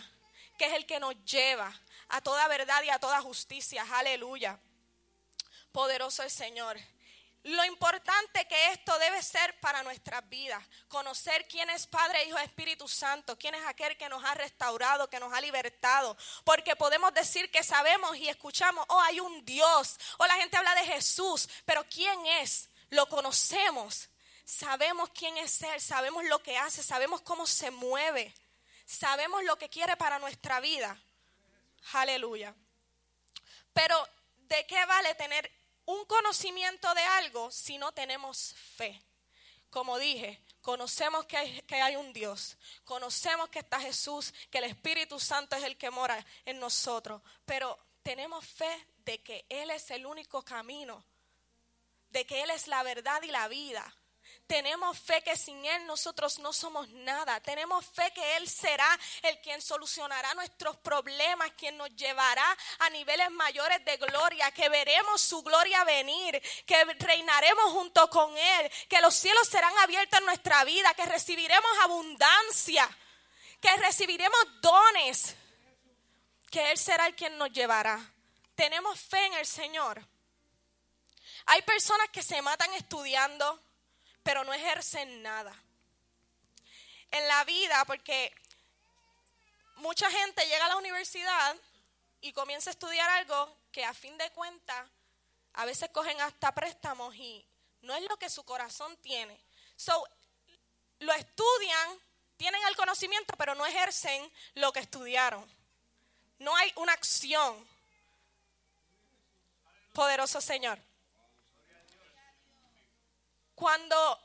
[0.56, 1.70] que es el que nos lleva
[2.08, 3.86] a toda verdad y a toda justicia.
[3.92, 4.58] Aleluya.
[5.70, 6.78] Poderoso el Señor.
[7.44, 12.88] Lo importante que esto debe ser para nuestras vidas, conocer quién es Padre, Hijo, Espíritu
[12.88, 17.50] Santo, quién es aquel que nos ha restaurado, que nos ha libertado, porque podemos decir
[17.50, 21.84] que sabemos y escuchamos, oh, hay un Dios, o la gente habla de Jesús, pero
[21.90, 22.70] ¿quién es?
[22.88, 24.08] Lo conocemos,
[24.46, 28.34] sabemos quién es Él, sabemos lo que hace, sabemos cómo se mueve,
[28.86, 30.98] sabemos lo que quiere para nuestra vida.
[31.92, 32.54] Aleluya.
[33.74, 34.08] Pero,
[34.48, 35.52] ¿de qué vale tener
[35.86, 39.02] un conocimiento de algo si no tenemos fe.
[39.70, 44.64] Como dije, conocemos que hay, que hay, un Dios, conocemos que está Jesús, que el
[44.64, 49.90] Espíritu Santo es el que mora en nosotros, pero tenemos fe de que Él es
[49.90, 51.04] el único camino,
[52.10, 53.96] de que Él es la verdad y la vida.
[54.46, 57.40] Tenemos fe que sin Él nosotros no somos nada.
[57.40, 58.86] Tenemos fe que Él será
[59.22, 65.22] el quien solucionará nuestros problemas, quien nos llevará a niveles mayores de gloria, que veremos
[65.22, 70.62] su gloria venir, que reinaremos junto con Él, que los cielos serán abiertos en nuestra
[70.64, 72.86] vida, que recibiremos abundancia,
[73.62, 75.36] que recibiremos dones,
[76.50, 77.98] que Él será el quien nos llevará.
[78.54, 80.06] Tenemos fe en el Señor.
[81.46, 83.58] Hay personas que se matan estudiando
[84.24, 85.54] pero no ejercen nada.
[87.12, 88.34] En la vida, porque
[89.76, 91.56] mucha gente llega a la universidad
[92.20, 94.88] y comienza a estudiar algo que a fin de cuentas
[95.52, 97.46] a veces cogen hasta préstamos y
[97.82, 99.38] no es lo que su corazón tiene.
[99.76, 100.08] So,
[101.00, 102.00] lo estudian,
[102.36, 105.44] tienen el conocimiento, pero no ejercen lo que estudiaron.
[106.38, 107.64] No hay una acción.
[109.92, 110.78] Poderoso Señor.
[113.54, 114.18] Cuando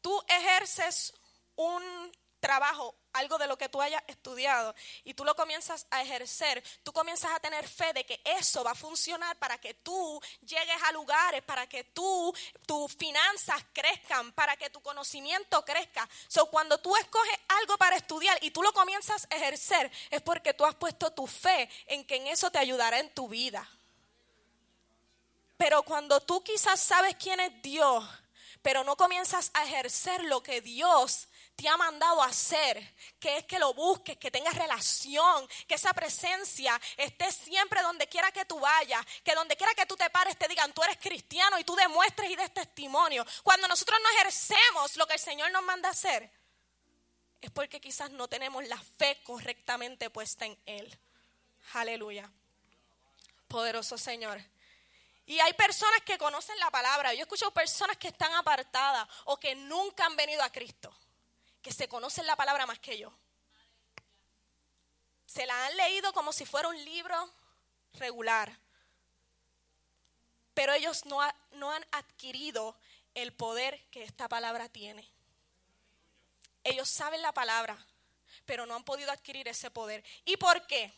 [0.00, 1.14] tú ejerces
[1.56, 6.62] un trabajo, algo de lo que tú hayas estudiado, y tú lo comienzas a ejercer,
[6.82, 10.76] tú comienzas a tener fe de que eso va a funcionar para que tú llegues
[10.82, 12.34] a lugares, para que tú,
[12.66, 16.06] tus finanzas crezcan, para que tu conocimiento crezca.
[16.28, 20.52] So, cuando tú escoges algo para estudiar y tú lo comienzas a ejercer, es porque
[20.52, 23.66] tú has puesto tu fe en que en eso te ayudará en tu vida.
[25.56, 28.04] Pero cuando tú quizás sabes quién es Dios,
[28.64, 33.44] pero no comienzas a ejercer lo que Dios te ha mandado a hacer, que es
[33.44, 38.58] que lo busques, que tengas relación, que esa presencia esté siempre donde quiera que tú
[38.58, 41.76] vayas, que donde quiera que tú te pares te digan, tú eres cristiano y tú
[41.76, 43.26] demuestres y des testimonio.
[43.42, 46.32] Cuando nosotros no ejercemos lo que el Señor nos manda a hacer,
[47.42, 50.98] es porque quizás no tenemos la fe correctamente puesta en Él.
[51.74, 52.30] Aleluya.
[53.46, 54.40] Poderoso Señor.
[55.26, 57.14] Y hay personas que conocen la palabra.
[57.14, 60.94] Yo escucho personas que están apartadas o que nunca han venido a Cristo,
[61.62, 63.12] que se conocen la palabra más que yo.
[65.24, 67.32] Se la han leído como si fuera un libro
[67.94, 68.56] regular.
[70.52, 71.20] Pero ellos no,
[71.52, 72.76] no han adquirido
[73.14, 75.08] el poder que esta palabra tiene.
[76.62, 77.76] Ellos saben la palabra,
[78.44, 80.04] pero no han podido adquirir ese poder.
[80.24, 80.92] ¿Y por qué?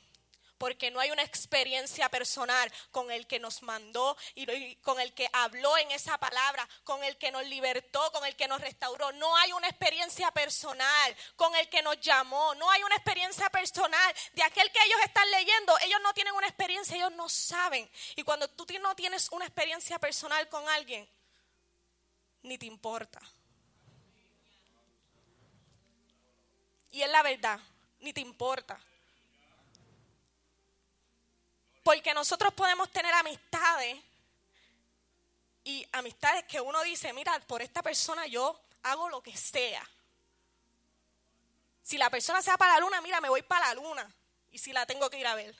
[0.58, 5.28] Porque no hay una experiencia personal con el que nos mandó y con el que
[5.32, 9.12] habló en esa palabra, con el que nos libertó, con el que nos restauró.
[9.12, 12.54] No hay una experiencia personal con el que nos llamó.
[12.54, 15.78] No hay una experiencia personal de aquel que ellos están leyendo.
[15.80, 17.90] Ellos no tienen una experiencia, ellos no saben.
[18.14, 21.08] Y cuando tú no tienes una experiencia personal con alguien,
[22.42, 23.20] ni te importa.
[26.90, 27.60] Y es la verdad,
[28.00, 28.80] ni te importa.
[31.86, 33.96] Porque nosotros podemos tener amistades
[35.62, 39.88] y amistades que uno dice, mira, por esta persona yo hago lo que sea.
[41.84, 44.12] Si la persona se va para la luna, mira, me voy para la luna.
[44.50, 45.54] Y si la tengo que ir a ver.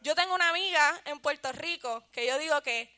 [0.00, 2.92] Yo tengo una amiga en Puerto Rico que yo digo que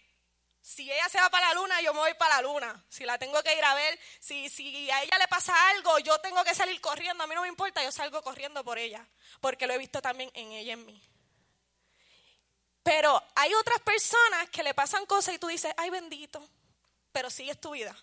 [0.63, 2.85] si ella se va para la luna, yo me voy para la luna.
[2.89, 6.17] Si la tengo que ir a ver, si, si a ella le pasa algo, yo
[6.21, 7.25] tengo que salir corriendo.
[7.25, 9.05] A mí no me importa, yo salgo corriendo por ella.
[9.41, 11.03] Porque lo he visto también en ella y en mí.
[12.85, 16.49] Pero hay otras personas que le pasan cosas y tú dices, ay bendito,
[17.11, 17.97] pero sigues tu vida.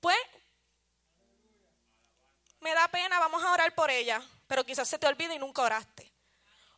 [0.00, 0.18] Pues,
[2.58, 4.20] me da pena, vamos a orar por ella.
[4.48, 6.12] Pero quizás se te olvide y nunca oraste.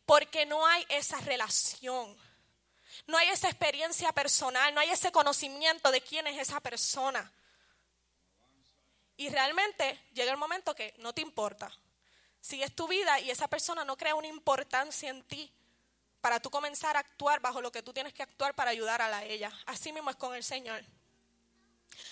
[0.05, 2.15] Porque no hay esa relación.
[3.07, 7.31] No hay esa experiencia personal, no hay ese conocimiento de quién es esa persona.
[9.17, 11.71] Y realmente llega el momento que no te importa.
[12.41, 15.51] Sigues tu vida y esa persona no crea una importancia en ti
[16.21, 19.09] para tú comenzar a actuar bajo lo que tú tienes que actuar para ayudar a
[19.09, 19.51] la ella.
[19.65, 20.83] Así mismo es con el Señor.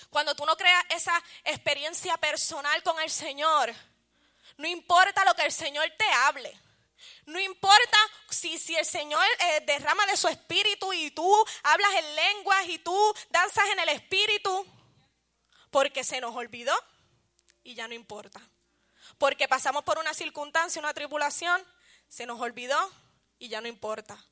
[0.09, 3.73] Cuando tú no creas esa experiencia personal con el Señor,
[4.57, 6.57] no importa lo que el Señor te hable.
[7.25, 7.97] No importa
[8.29, 12.79] si, si el Señor eh, derrama de su espíritu y tú hablas en lenguas y
[12.79, 14.65] tú danzas en el espíritu,
[15.71, 16.73] porque se nos olvidó
[17.63, 18.41] y ya no importa.
[19.17, 21.65] Porque pasamos por una circunstancia, una tribulación,
[22.07, 22.77] se nos olvidó
[23.39, 24.23] y ya no importa.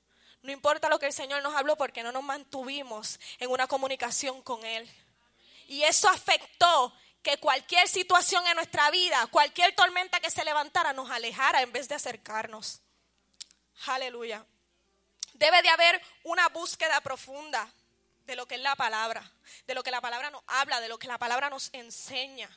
[0.42, 4.42] No importa lo que el Señor nos habló porque no nos mantuvimos en una comunicación
[4.42, 4.90] con Él.
[5.68, 6.94] Y eso afectó
[7.24, 11.88] que cualquier situación en nuestra vida, cualquier tormenta que se levantara, nos alejara en vez
[11.88, 12.82] de acercarnos.
[13.88, 14.46] Aleluya.
[15.34, 17.72] Debe de haber una búsqueda profunda
[18.26, 19.30] de lo que es la palabra,
[19.66, 22.50] de lo que la palabra nos habla, de lo que la palabra nos enseña.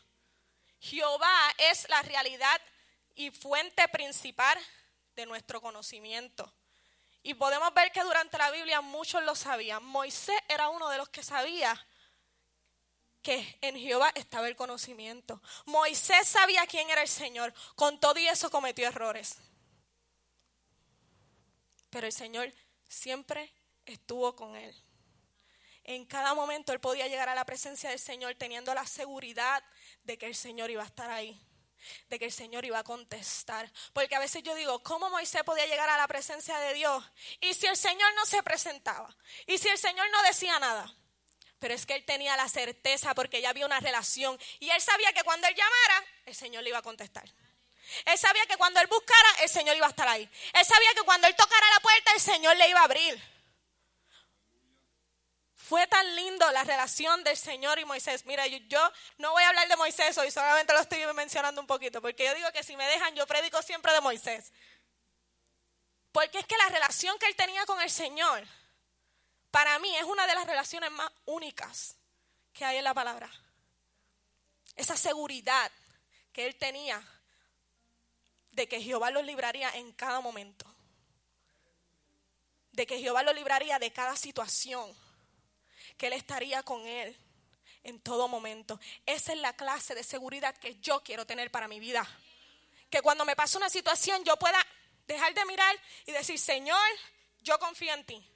[0.81, 2.61] Jehová es la realidad
[3.15, 4.59] y fuente principal
[5.15, 6.53] de nuestro conocimiento.
[7.23, 9.83] Y podemos ver que durante la Biblia muchos lo sabían.
[9.83, 11.87] Moisés era uno de los que sabía
[13.25, 15.43] que en Jehová estaba el conocimiento.
[15.65, 17.53] Moisés sabía quién era el Señor.
[17.75, 19.39] Con todo y eso cometió errores.
[21.89, 22.53] Pero el Señor
[22.87, 23.53] siempre
[23.87, 24.77] estuvo con él.
[25.85, 29.65] En cada momento él podía llegar a la presencia del Señor teniendo la seguridad
[30.03, 31.41] de que el Señor iba a estar ahí,
[32.09, 33.73] de que el Señor iba a contestar.
[33.95, 37.03] Porque a veces yo digo, ¿cómo Moisés podía llegar a la presencia de Dios?
[37.41, 39.17] Y si el Señor no se presentaba,
[39.47, 40.95] y si el Señor no decía nada.
[41.65, 44.39] Pero es que él tenía la certeza porque ya había una relación.
[44.61, 47.25] Y él sabía que cuando él llamara, el Señor le iba a contestar.
[48.05, 50.29] Él sabía que cuando él buscara, el Señor iba a estar ahí.
[50.53, 53.19] Él sabía que cuando él tocara la puerta, el Señor le iba a abrir.
[55.57, 58.27] Fue tan lindo la relación del Señor y Moisés.
[58.27, 61.67] Mira, yo, yo, no voy a hablar de Moisés hoy, solamente lo estoy mencionando un
[61.67, 64.53] poquito, porque yo digo que si me dejan, yo predico siempre de Moisés.
[66.13, 68.47] Porque es que la relación que él tenía con el Señor
[69.55, 71.95] para mí es una de las relaciones más únicas
[72.53, 73.31] que hay en la palabra.
[74.75, 75.71] Esa seguridad
[76.33, 77.01] que él tenía
[78.51, 80.67] de que Jehová lo libraría en cada momento.
[82.73, 84.93] De que Jehová lo libraría de cada situación.
[85.97, 87.17] Que Él estaría con Él
[87.85, 88.81] en todo momento.
[89.07, 92.05] Esa es la clase de seguridad que yo quiero tener para mi vida.
[92.91, 94.59] Que cuando me pase una situación yo pueda
[95.07, 95.77] dejar de mirar
[96.07, 96.85] y decir, Señor,
[97.43, 98.34] yo confío en ti.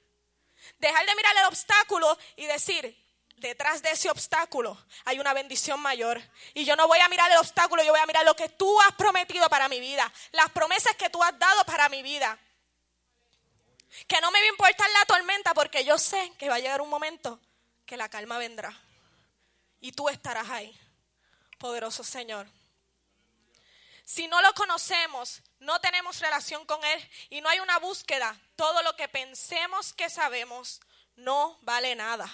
[0.77, 2.95] Dejar de mirar el obstáculo y decir,
[3.37, 6.21] detrás de ese obstáculo hay una bendición mayor.
[6.53, 8.79] Y yo no voy a mirar el obstáculo, yo voy a mirar lo que tú
[8.81, 12.37] has prometido para mi vida, las promesas que tú has dado para mi vida.
[14.07, 16.81] Que no me va a importar la tormenta porque yo sé que va a llegar
[16.81, 17.39] un momento
[17.85, 18.77] que la calma vendrá.
[19.81, 20.77] Y tú estarás ahí,
[21.57, 22.47] poderoso Señor.
[24.09, 28.81] Si no lo conocemos, no tenemos relación con Él y no hay una búsqueda, todo
[28.81, 30.81] lo que pensemos que sabemos
[31.15, 32.27] no vale nada.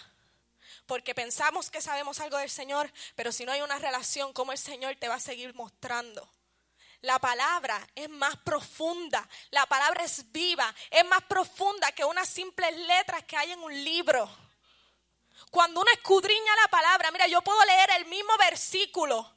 [0.85, 4.57] Porque pensamos que sabemos algo del Señor, pero si no hay una relación, ¿cómo el
[4.57, 6.25] Señor te va a seguir mostrando
[7.01, 12.73] La palabra es más profunda, la palabra es viva, es más profunda que unas simples
[12.87, 14.33] letras que hay en un libro.
[15.51, 19.34] Cuando uno escudriña la palabra, mira, yo puedo leer el mismo versículo,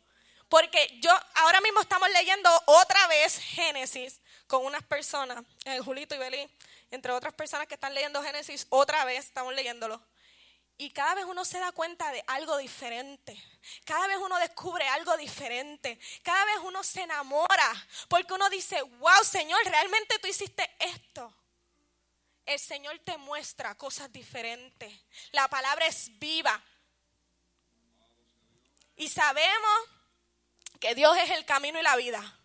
[0.48, 6.18] porque yo ahora mismo estamos leyendo otra vez Génesis con unas personas, eh, Julito y
[6.18, 6.50] Belín,
[6.90, 10.00] entre otras personas que están leyendo Génesis, otra vez estamos leyéndolo.
[10.80, 13.36] Y cada vez uno se da cuenta de algo diferente.
[13.84, 15.98] Cada vez uno descubre algo diferente.
[16.22, 17.88] Cada vez uno se enamora.
[18.08, 21.34] Porque uno dice, wow, Señor, realmente tú hiciste esto.
[22.46, 24.92] El Señor te muestra cosas diferentes.
[25.32, 26.62] La palabra es viva.
[28.94, 29.80] Y sabemos
[30.80, 32.38] que Dios es el camino y la vida.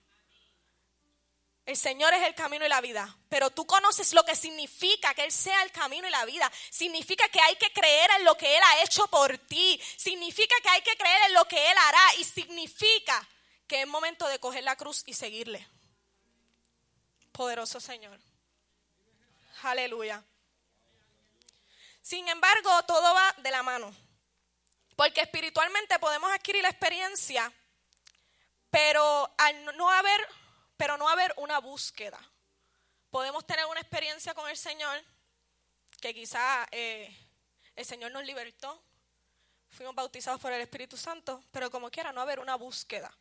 [1.65, 5.23] El Señor es el camino y la vida, pero tú conoces lo que significa que
[5.23, 6.51] Él sea el camino y la vida.
[6.69, 9.81] Significa que hay que creer en lo que Él ha hecho por ti.
[9.95, 12.15] Significa que hay que creer en lo que Él hará.
[12.17, 13.25] Y significa
[13.65, 15.65] que es momento de coger la cruz y seguirle.
[17.31, 18.19] Poderoso Señor.
[19.61, 20.21] Aleluya.
[22.01, 23.95] Sin embargo, todo va de la mano.
[24.97, 27.51] Porque espiritualmente podemos adquirir la experiencia,
[28.73, 30.27] pero al no haber
[30.77, 32.19] pero no haber una búsqueda.
[33.11, 34.99] Podemos tener una experiencia con el Señor,
[36.01, 37.15] que quizá eh,
[37.75, 38.83] el Señor nos libertó,
[39.69, 43.15] fuimos bautizados por el Espíritu Santo, pero como quiera no haber una búsqueda.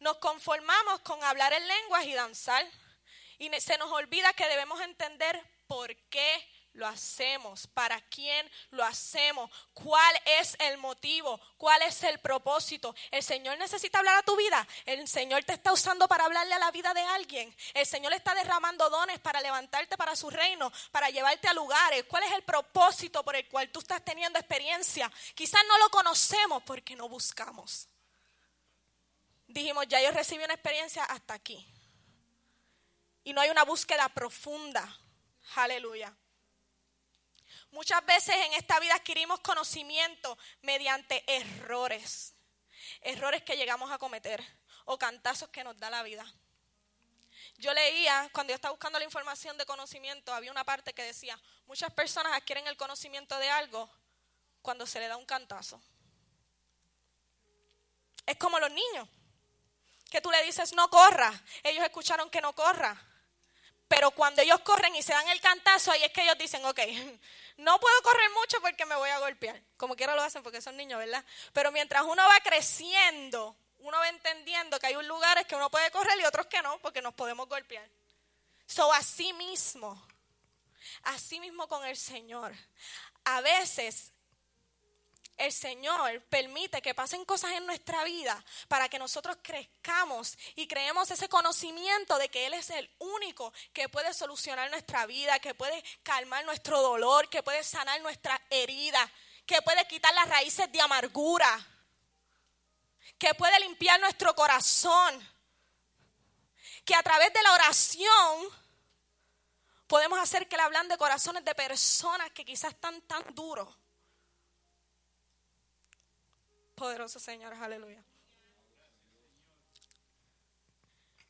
[0.00, 2.66] Nos conformamos con hablar en lenguas y danzar,
[3.38, 7.66] y se nos olvida que debemos entender por qué lo hacemos?
[7.68, 9.50] ¿Para quién lo hacemos?
[9.72, 11.40] ¿Cuál es el motivo?
[11.56, 12.94] ¿Cuál es el propósito?
[13.10, 14.66] ¿El Señor necesita hablar a tu vida?
[14.84, 17.54] ¿El Señor te está usando para hablarle a la vida de alguien?
[17.72, 22.04] ¿El Señor está derramando dones para levantarte para su reino, para llevarte a lugares?
[22.04, 25.10] ¿Cuál es el propósito por el cual tú estás teniendo experiencia?
[25.34, 27.88] Quizás no lo conocemos porque no buscamos.
[29.46, 31.64] Dijimos, ya yo recibí una experiencia hasta aquí.
[33.22, 34.98] Y no hay una búsqueda profunda.
[35.54, 36.14] Aleluya.
[37.74, 42.32] Muchas veces en esta vida adquirimos conocimiento mediante errores,
[43.00, 44.40] errores que llegamos a cometer
[44.84, 46.24] o cantazos que nos da la vida.
[47.56, 51.36] Yo leía, cuando yo estaba buscando la información de conocimiento, había una parte que decía,
[51.66, 53.90] muchas personas adquieren el conocimiento de algo
[54.62, 55.82] cuando se le da un cantazo.
[58.24, 59.08] Es como los niños,
[60.12, 61.32] que tú le dices no corra,
[61.64, 63.13] ellos escucharon que no corra,
[63.88, 66.80] pero cuando ellos corren y se dan el cantazo, ahí es que ellos dicen, ok,
[67.58, 69.60] no puedo correr mucho porque me voy a golpear.
[69.76, 71.24] Como quiera lo hacen porque son niños, ¿verdad?
[71.52, 76.18] Pero mientras uno va creciendo, uno va entendiendo que hay lugares que uno puede correr
[76.18, 77.86] y otros que no, porque nos podemos golpear.
[78.66, 80.02] So, así mismo,
[81.02, 82.54] así mismo con el Señor.
[83.24, 84.13] A veces
[85.36, 91.10] el Señor permite que pasen cosas en nuestra vida para que nosotros crezcamos y creemos
[91.10, 95.82] ese conocimiento de que Él es el único que puede solucionar nuestra vida, que puede
[96.02, 99.10] calmar nuestro dolor, que puede sanar nuestra herida,
[99.44, 101.66] que puede quitar las raíces de amargura,
[103.18, 105.34] que puede limpiar nuestro corazón,
[106.84, 108.48] que a través de la oración
[109.88, 113.68] podemos hacer que le de corazones de personas que quizás están tan duros
[116.74, 118.02] Poderoso Señor, aleluya.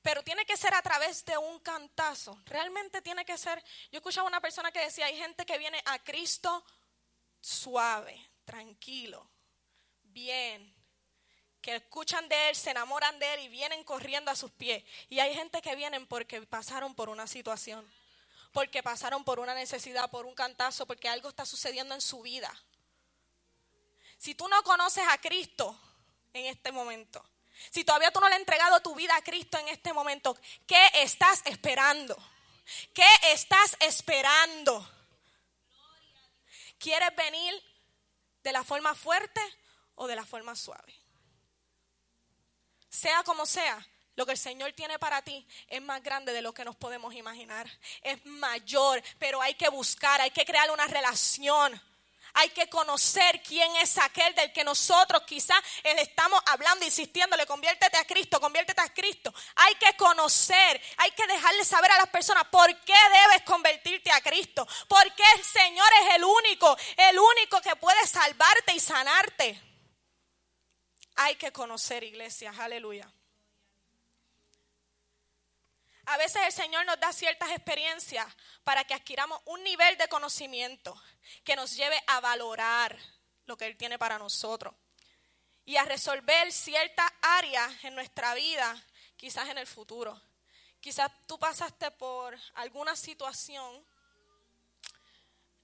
[0.05, 2.39] Pero tiene que ser a través de un cantazo.
[2.45, 3.63] Realmente tiene que ser.
[3.91, 6.63] Yo escuchaba una persona que decía: hay gente que viene a Cristo
[7.41, 9.27] suave, tranquilo,
[10.03, 10.75] bien,
[11.63, 14.85] que escuchan de Él, se enamoran de Él y vienen corriendo a sus pies.
[15.09, 17.91] Y hay gente que vienen porque pasaron por una situación,
[18.53, 22.53] porque pasaron por una necesidad, por un cantazo, porque algo está sucediendo en su vida.
[24.25, 25.79] Si tú no conoces a Cristo
[26.33, 27.23] en este momento,
[27.71, 30.35] si todavía tú no le has entregado tu vida a Cristo en este momento,
[30.67, 32.17] ¿qué estás esperando?
[32.95, 34.91] ¿Qué estás esperando?
[36.79, 37.63] ¿Quieres venir
[38.43, 39.43] de la forma fuerte
[39.95, 40.95] o de la forma suave?
[42.89, 46.55] Sea como sea, lo que el Señor tiene para ti es más grande de lo
[46.55, 47.71] que nos podemos imaginar.
[48.01, 51.79] Es mayor, pero hay que buscar, hay que crear una relación
[52.35, 58.05] hay que conocer quién es aquel del que nosotros quizás estamos hablando, insistiéndole, conviértete a
[58.05, 59.33] Cristo, conviértete a Cristo.
[59.57, 64.21] Hay que conocer, hay que dejarle saber a las personas por qué debes convertirte a
[64.21, 64.67] Cristo.
[64.89, 69.61] Porque el Señor es el único, el único que puede salvarte y sanarte.
[71.17, 73.09] Hay que conocer, iglesia, aleluya.
[76.07, 78.27] A veces el Señor nos da ciertas experiencias
[78.63, 81.01] para que adquiramos un nivel de conocimiento
[81.45, 82.99] que nos lleve a valorar
[83.47, 84.75] lo que Él tiene para nosotros.
[85.67, 88.85] y a resolver ciertas áreas en nuestra vida,
[89.17, 90.21] quizás en el futuro.
[90.79, 93.83] Quizás tú pasaste por alguna situación,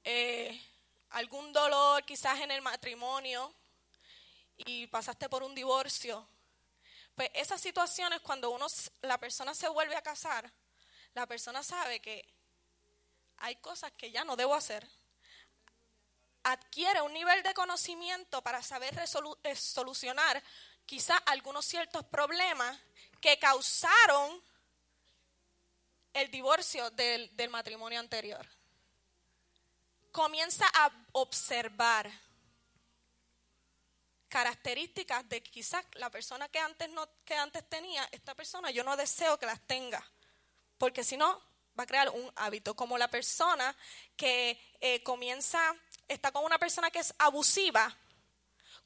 [0.03, 0.59] eh,
[1.11, 3.55] algún dolor, quizás en el matrimonio,
[4.57, 6.27] y pasaste por un divorcio.
[7.21, 8.67] Pues esas situaciones, cuando uno,
[9.03, 10.51] la persona se vuelve a casar,
[11.13, 12.27] la persona sabe que
[13.37, 14.89] hay cosas que ya no debo hacer.
[16.45, 18.99] Adquiere un nivel de conocimiento para saber
[19.43, 20.43] eh, solucionar
[20.87, 22.81] quizás algunos ciertos problemas
[23.21, 24.43] que causaron
[26.15, 28.49] el divorcio del matrimonio anterior.
[30.11, 32.11] Comienza a observar
[34.31, 38.97] características de quizás la persona que antes no que antes tenía esta persona yo no
[38.97, 40.03] deseo que las tenga
[40.79, 41.43] porque si no
[41.79, 42.75] va a crear un hábito.
[42.75, 43.75] Como la persona
[44.17, 45.61] que eh, comienza
[46.09, 47.97] está con una persona que es abusiva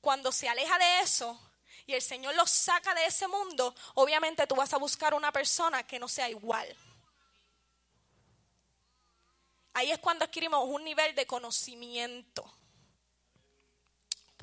[0.00, 1.38] cuando se aleja de eso
[1.86, 5.86] y el Señor lo saca de ese mundo obviamente tú vas a buscar una persona
[5.86, 6.68] que no sea igual.
[9.72, 12.52] Ahí es cuando adquirimos un nivel de conocimiento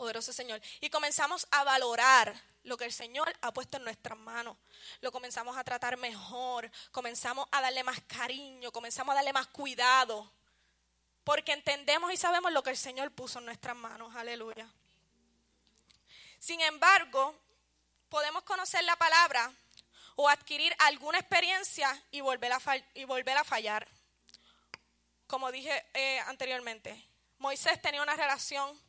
[0.02, 0.60] Poderoso Señor.
[0.80, 2.34] Y comenzamos a valorar
[2.64, 4.57] lo que el Señor ha puesto en nuestras manos.
[4.99, 10.34] Lo comenzamos a tratar mejor, comenzamos a darle más cariño, comenzamos a darle más cuidado.
[11.23, 14.15] Porque entendemos y sabemos lo que el Señor puso en nuestras manos.
[14.15, 14.68] Aleluya.
[16.40, 17.36] Sin embargo,
[18.10, 19.53] podemos conocer la palabra
[20.15, 22.60] o adquirir alguna experiencia y volver a,
[22.95, 23.88] y volver a fallar.
[25.28, 27.07] Como dije eh, anteriormente,
[27.38, 28.82] Moisés tenía una relación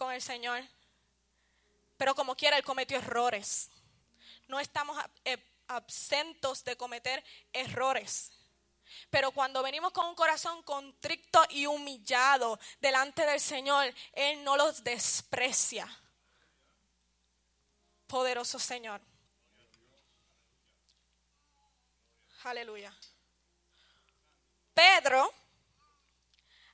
[0.00, 0.62] con el Señor.
[1.98, 3.70] Pero como quiera, Él cometió errores.
[4.48, 4.96] No estamos
[5.26, 5.36] eh,
[5.68, 7.22] absentos de cometer
[7.52, 8.32] errores.
[9.10, 14.82] Pero cuando venimos con un corazón contrito y humillado delante del Señor, Él no los
[14.82, 15.86] desprecia.
[18.06, 19.02] Poderoso Señor.
[22.44, 22.96] Aleluya.
[24.72, 25.30] Pedro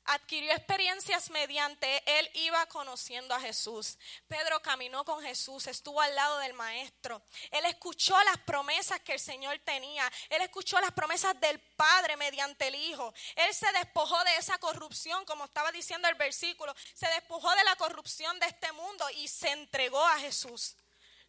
[0.07, 3.99] adquirió experiencias mediante él iba conociendo a Jesús.
[4.29, 7.23] Pedro caminó con Jesús, estuvo al lado del maestro.
[7.51, 10.11] Él escuchó las promesas que el Señor tenía.
[10.31, 13.13] Él escuchó las promesas del Padre mediante el Hijo.
[13.35, 16.75] Él se despojó de esa corrupción, como estaba diciendo el versículo.
[16.95, 20.77] Se despojó de la corrupción de este mundo y se entregó a Jesús.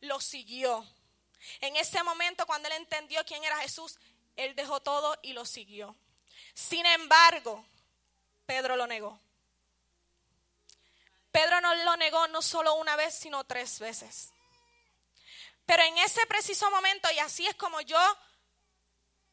[0.02, 0.86] Lo siguió.
[1.62, 3.98] En ese momento, cuando él entendió quién era Jesús,
[4.36, 5.96] él dejó todo y lo siguió.
[6.54, 7.66] Sin embargo,
[8.48, 9.20] Pedro lo negó.
[11.32, 14.32] Pedro no lo negó no solo una vez, sino tres veces.
[15.66, 18.00] Pero en ese preciso momento, y así es como yo,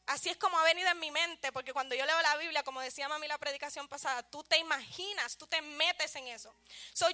[0.07, 2.81] así es como ha venido en mi mente, porque cuando yo leo la Biblia, como
[2.81, 6.53] decía mami la predicación pasada, tú te imaginas, tú te metes en eso.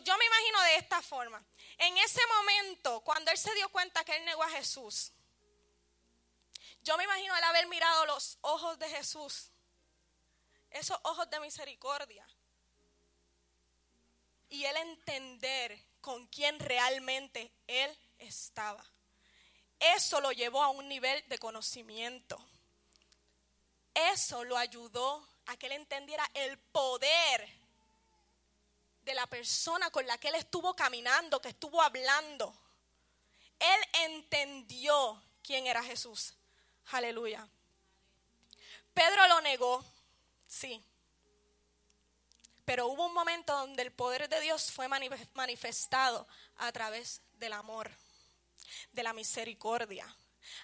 [0.04, 1.42] yo me imagino de esta forma.
[1.78, 5.14] En ese momento, cuando él se dio cuenta que él negó a Jesús,
[6.82, 9.52] yo me imagino el haber mirado los ojos de Jesús
[10.72, 12.28] esos ojos de misericordia.
[14.50, 18.84] Y él entender con quién realmente él estaba.
[19.80, 22.44] Eso lo llevó a un nivel de conocimiento.
[23.94, 27.50] Eso lo ayudó a que él entendiera el poder
[29.04, 32.54] de la persona con la que él estuvo caminando, que estuvo hablando.
[33.60, 36.36] Él entendió quién era Jesús.
[36.92, 37.48] Aleluya.
[38.94, 39.84] Pedro lo negó,
[40.52, 40.84] Sí.
[42.66, 47.90] Pero hubo un momento donde el poder de Dios fue manifestado a través del amor,
[48.92, 50.14] de la misericordia.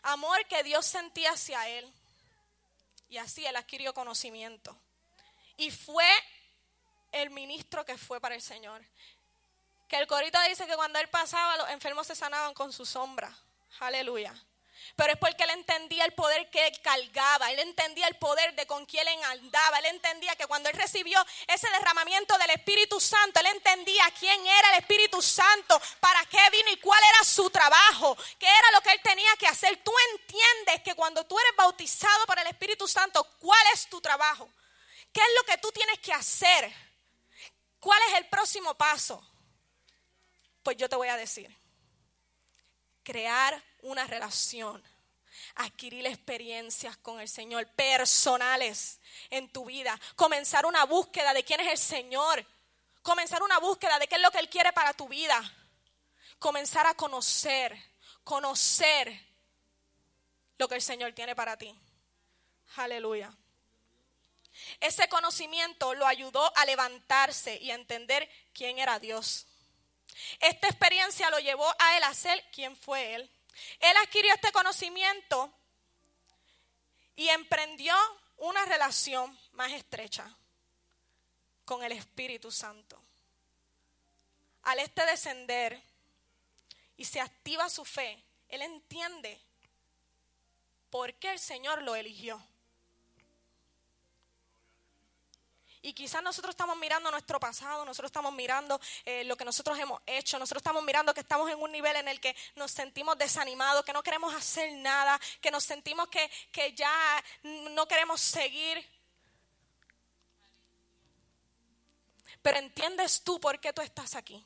[0.01, 1.89] Amor que Dios sentía hacia él.
[3.07, 4.77] Y así él adquirió conocimiento.
[5.55, 6.09] Y fue
[7.13, 8.83] el ministro que fue para el Señor.
[9.87, 13.33] Que el corito dice que cuando él pasaba, los enfermos se sanaban con su sombra.
[13.79, 14.35] Aleluya.
[14.95, 18.65] Pero es porque él entendía el poder que él cargaba, él entendía el poder de
[18.65, 23.39] con quién él andaba, él entendía que cuando él recibió ese derramamiento del Espíritu Santo,
[23.39, 28.17] él entendía quién era el Espíritu Santo, para qué vino y cuál era su trabajo,
[28.39, 29.81] qué era lo que él tenía que hacer.
[29.83, 34.49] Tú entiendes que cuando tú eres bautizado por el Espíritu Santo, ¿cuál es tu trabajo?
[35.13, 36.73] ¿Qué es lo que tú tienes que hacer?
[37.79, 39.23] ¿Cuál es el próximo paso?
[40.63, 41.55] Pues yo te voy a decir
[43.07, 44.83] crear una relación,
[45.55, 48.99] adquirir experiencias con el Señor personales
[49.29, 52.45] en tu vida, comenzar una búsqueda de quién es el Señor,
[53.01, 55.41] comenzar una búsqueda de qué es lo que Él quiere para tu vida,
[56.37, 57.77] comenzar a conocer,
[58.23, 59.25] conocer
[60.57, 61.73] lo que el Señor tiene para ti.
[62.75, 63.33] Aleluya.
[64.81, 69.45] Ese conocimiento lo ayudó a levantarse y a entender quién era Dios.
[70.39, 73.29] Esta experiencia lo llevó a él a ser quien fue él.
[73.79, 75.51] Él adquirió este conocimiento
[77.15, 77.95] y emprendió
[78.37, 80.35] una relación más estrecha
[81.65, 83.01] con el Espíritu Santo.
[84.63, 85.81] Al este descender
[86.95, 89.39] y se activa su fe, él entiende
[90.89, 92.41] por qué el Señor lo eligió.
[95.87, 100.01] Y quizás nosotros estamos mirando nuestro pasado, nosotros estamos mirando eh, lo que nosotros hemos
[100.05, 103.85] hecho, nosotros estamos mirando que estamos en un nivel en el que nos sentimos desanimados,
[103.85, 106.91] que no queremos hacer nada, que nos sentimos que, que ya
[107.71, 108.85] no queremos seguir.
[112.41, 114.43] Pero entiendes tú por qué tú estás aquí.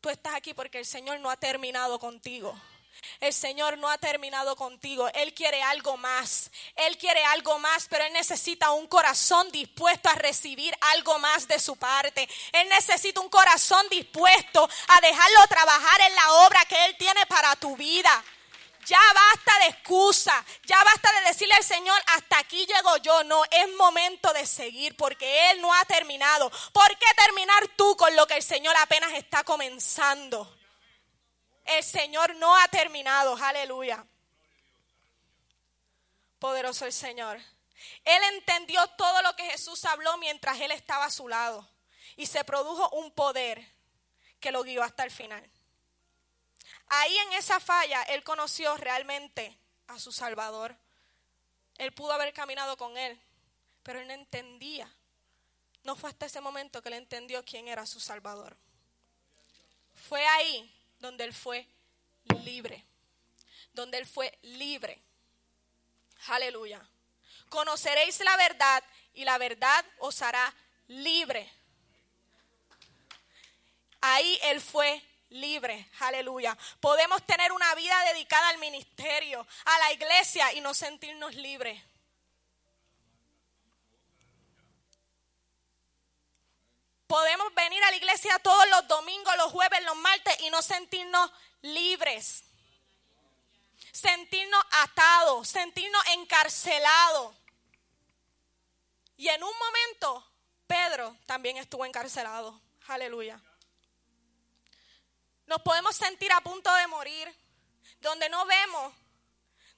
[0.00, 2.58] Tú estás aquí porque el Señor no ha terminado contigo.
[3.20, 5.08] El Señor no ha terminado contigo.
[5.14, 6.50] Él quiere algo más.
[6.74, 11.58] Él quiere algo más, pero Él necesita un corazón dispuesto a recibir algo más de
[11.58, 12.28] su parte.
[12.52, 17.54] Él necesita un corazón dispuesto a dejarlo trabajar en la obra que Él tiene para
[17.56, 18.24] tu vida.
[18.84, 23.22] Ya basta de excusa, ya basta de decirle al Señor, hasta aquí llego yo.
[23.24, 26.50] No, es momento de seguir porque Él no ha terminado.
[26.72, 30.61] ¿Por qué terminar tú con lo que el Señor apenas está comenzando?
[31.64, 34.04] El Señor no ha terminado, aleluya.
[36.38, 37.40] Poderoso el Señor.
[38.04, 41.68] Él entendió todo lo que Jesús habló mientras Él estaba a su lado.
[42.16, 43.66] Y se produjo un poder
[44.40, 45.48] que lo guió hasta el final.
[46.88, 49.56] Ahí en esa falla Él conoció realmente
[49.86, 50.76] a su Salvador.
[51.78, 53.18] Él pudo haber caminado con Él,
[53.82, 54.92] pero Él no entendía.
[55.84, 58.56] No fue hasta ese momento que Él entendió quién era su Salvador.
[59.94, 61.66] Fue ahí donde él fue
[62.44, 62.82] libre.
[63.74, 65.02] Donde él fue libre.
[66.28, 66.80] Aleluya.
[67.50, 70.54] Conoceréis la verdad y la verdad os hará
[70.86, 71.50] libre.
[74.00, 75.88] Ahí él fue libre.
[75.98, 76.56] Aleluya.
[76.80, 81.82] Podemos tener una vida dedicada al ministerio, a la iglesia y no sentirnos libres.
[87.12, 91.30] Podemos venir a la iglesia todos los domingos, los jueves, los martes y no sentirnos
[91.60, 92.42] libres.
[93.92, 97.36] Sentirnos atados, sentirnos encarcelados.
[99.18, 100.26] Y en un momento,
[100.66, 102.58] Pedro también estuvo encarcelado.
[102.86, 103.38] Aleluya.
[105.44, 107.30] Nos podemos sentir a punto de morir,
[108.00, 108.94] donde no vemos,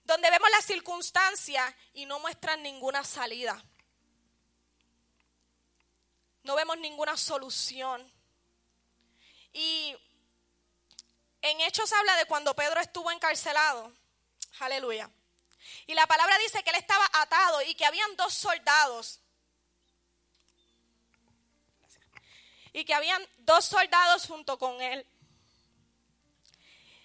[0.04, 3.60] donde vemos las circunstancias y no muestran ninguna salida
[6.44, 8.10] no vemos ninguna solución.
[9.52, 9.96] Y
[11.40, 13.92] en Hechos habla de cuando Pedro estuvo encarcelado.
[14.60, 15.10] Aleluya.
[15.86, 19.20] Y la palabra dice que él estaba atado y que habían dos soldados.
[22.72, 25.06] Y que habían dos soldados junto con él.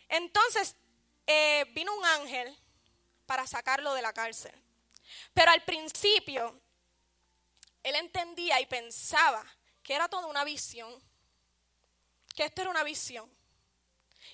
[0.10, 0.76] Entonces
[1.28, 2.57] eh, vino un ángel
[3.26, 4.53] para sacarlo de la cárcel.
[5.34, 6.60] Pero al principio
[7.84, 9.45] él entendía y pensaba
[9.84, 10.93] que era toda una visión,
[12.35, 13.30] que esto era una visión.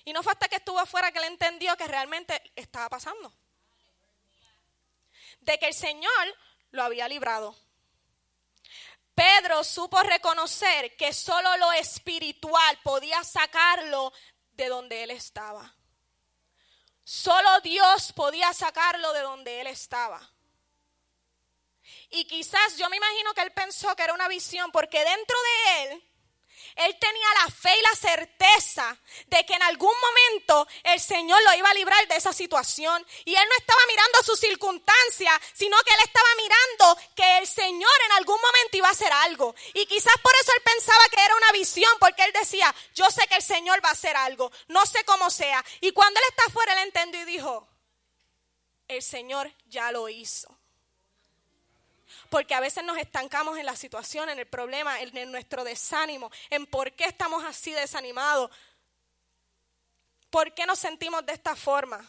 [0.04, 3.32] Y no fue hasta que estuvo afuera que él entendió que realmente estaba pasando.
[5.40, 6.36] De que el Señor
[6.70, 7.56] lo había librado.
[9.14, 14.12] Pedro supo reconocer que solo lo espiritual podía sacarlo
[14.52, 15.74] de donde él estaba.
[17.02, 20.35] Solo Dios podía sacarlo de donde él estaba.
[22.16, 25.82] Y quizás yo me imagino que él pensó que era una visión porque dentro de
[25.82, 26.04] él,
[26.76, 31.52] él tenía la fe y la certeza de que en algún momento el Señor lo
[31.52, 33.06] iba a librar de esa situación.
[33.26, 37.92] Y él no estaba mirando sus circunstancias, sino que él estaba mirando que el Señor
[38.06, 39.54] en algún momento iba a hacer algo.
[39.74, 43.26] Y quizás por eso él pensaba que era una visión, porque él decía, yo sé
[43.28, 45.62] que el Señor va a hacer algo, no sé cómo sea.
[45.82, 47.68] Y cuando él está afuera, él entendió y dijo,
[48.88, 50.55] el Señor ya lo hizo
[52.30, 56.66] porque a veces nos estancamos en la situación, en el problema, en, nuestro desánimo, en
[56.66, 58.50] por qué estamos así desanimados,
[60.30, 62.04] por qué nos sentimos de esta forma.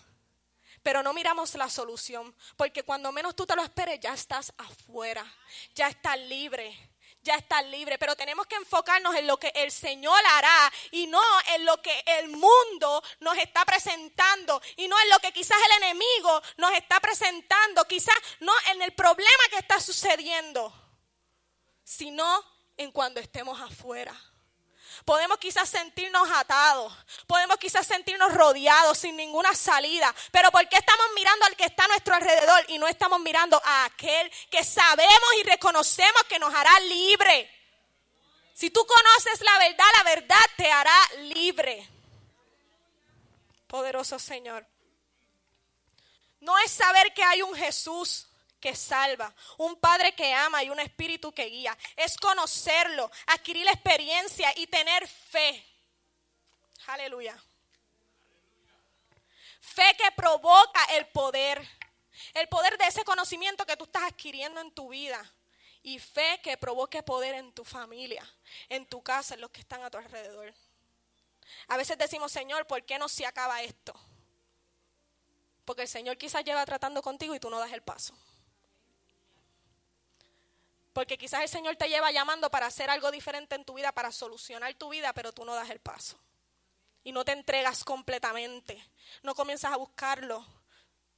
[0.84, 5.26] Pero no miramos la solución, porque cuando menos tú te lo esperes, ya estás afuera,
[5.76, 6.77] ya estás libre
[7.22, 11.22] ya está libre, pero tenemos que enfocarnos en lo que el Señor hará y no
[11.53, 15.84] en lo que el mundo nos está presentando y no en lo que quizás el
[15.84, 20.73] enemigo nos está presentando, quizás no en el problema que está sucediendo,
[21.84, 22.44] sino
[22.77, 24.15] en cuando estemos afuera.
[25.06, 26.94] Podemos quizás sentirnos atados,
[27.26, 31.86] podemos quizás sentirnos rodeados sin ninguna salida, pero ¿por qué estamos mirando al que está
[31.86, 36.53] a nuestro alrededor y no estamos mirando a aquel que sabemos y reconocemos que nos
[36.53, 37.49] hará libre?
[38.53, 41.88] Si tú conoces la verdad, la verdad te hará libre.
[43.68, 44.65] Poderoso Señor.
[46.40, 48.27] No es saber que hay un Jesús
[48.60, 51.78] que salva, un Padre que ama y un Espíritu que guía.
[51.96, 55.66] Es conocerlo, adquirir la experiencia y tener fe.
[56.88, 57.38] Aleluya.
[59.60, 61.68] Fe que provoca el poder.
[62.34, 65.24] El poder de ese conocimiento que tú estás adquiriendo en tu vida
[65.84, 68.28] y fe que provoque poder en tu familia,
[68.70, 70.54] en tu casa, en los que están a tu alrededor.
[71.68, 73.94] A veces decimos, Señor, ¿por qué no se acaba esto?
[75.64, 78.14] Porque el Señor quizás lleva tratando contigo y tú no das el paso.
[80.98, 84.11] Porque quizás el Señor te lleva llamando para hacer algo diferente en tu vida, para
[84.11, 86.18] solucionar tu vida, pero tú no das el paso.
[87.03, 88.84] Y no te entregas completamente.
[89.22, 90.44] No comienzas a buscarlo.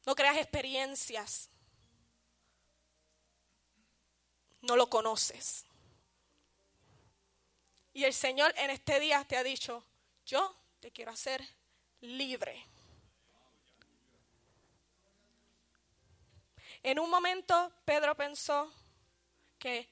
[0.05, 1.49] No creas experiencias.
[4.63, 5.63] no lo conoces.
[7.93, 9.85] Y el Señor en este día te ha dicho,
[10.25, 11.41] yo te quiero hacer
[12.01, 12.65] libre.
[16.83, 18.73] En un momento Pedro pensó
[19.59, 19.87] que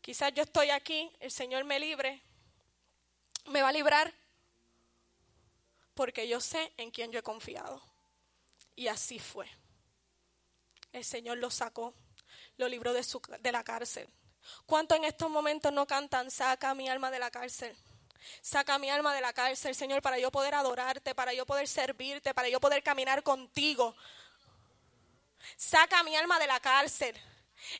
[0.00, 2.20] quizás yo estoy aquí, el Señor me libre,
[3.46, 4.12] me va a librar
[5.94, 7.82] porque yo sé en quién yo he confiado.
[8.74, 9.46] Y así fue.
[10.92, 11.94] El Señor lo sacó
[12.56, 14.08] lo libró de, su, de la cárcel.
[14.66, 17.76] ¿Cuánto en estos momentos no cantan, saca mi alma de la cárcel?
[18.40, 22.34] Saca mi alma de la cárcel, Señor, para yo poder adorarte, para yo poder servirte,
[22.34, 23.96] para yo poder caminar contigo.
[25.56, 27.16] Saca mi alma de la cárcel.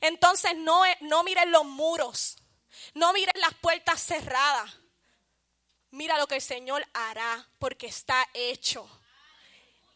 [0.01, 2.37] Entonces no, no miren los muros,
[2.93, 4.71] no miren las puertas cerradas.
[5.91, 8.89] Mira lo que el Señor hará, porque está hecho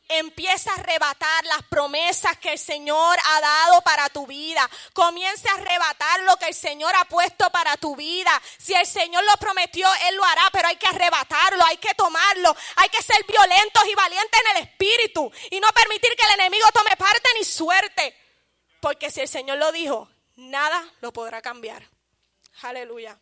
[0.10, 4.68] empieza a arrebatar las promesas que el Señor ha dado para tu vida.
[4.94, 8.32] Comienza a arrebatar lo que el Señor ha puesto para tu vida.
[8.58, 12.56] Si el Señor lo prometió, Él lo hará, pero hay que arrebatarlo, hay que tomarlo.
[12.78, 16.68] Hay que ser violentos y valientes en el espíritu y no permitir que el enemigo
[16.74, 18.27] tome parte ni suerte.
[18.80, 21.88] Porque si el Señor lo dijo, nada lo podrá cambiar.
[22.62, 23.20] Aleluya.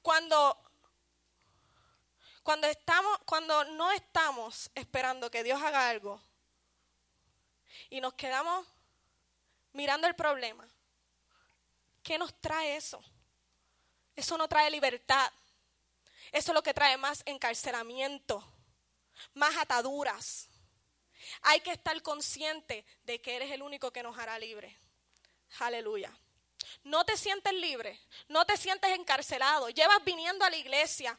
[0.00, 0.58] Cuando
[2.42, 6.20] cuando, estamos, cuando no estamos esperando que Dios haga algo
[7.88, 8.66] y nos quedamos
[9.72, 10.66] mirando el problema,
[12.02, 13.02] ¿qué nos trae eso?
[14.16, 15.30] Eso no trae libertad.
[16.32, 18.42] Eso es lo que trae más encarcelamiento,
[19.34, 20.48] más ataduras.
[21.42, 24.78] Hay que estar consciente de que eres el único que nos hará libre.
[25.60, 26.12] Aleluya.
[26.84, 27.98] No te sientes libre,
[28.28, 29.70] no te sientes encarcelado.
[29.70, 31.18] Llevas viniendo a la iglesia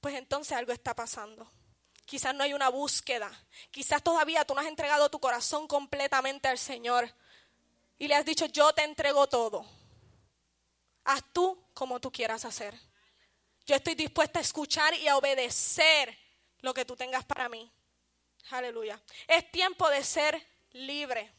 [0.00, 1.50] pues entonces algo está pasando.
[2.06, 3.30] Quizás no hay una búsqueda.
[3.70, 7.14] Quizás todavía tú no has entregado tu corazón completamente al Señor.
[7.98, 9.64] Y le has dicho, yo te entrego todo.
[11.04, 12.74] Haz tú como tú quieras hacer.
[13.66, 16.18] Yo estoy dispuesta a escuchar y a obedecer
[16.60, 17.70] lo que tú tengas para mí.
[18.50, 19.00] Aleluya.
[19.26, 21.32] Es tiempo de ser libre.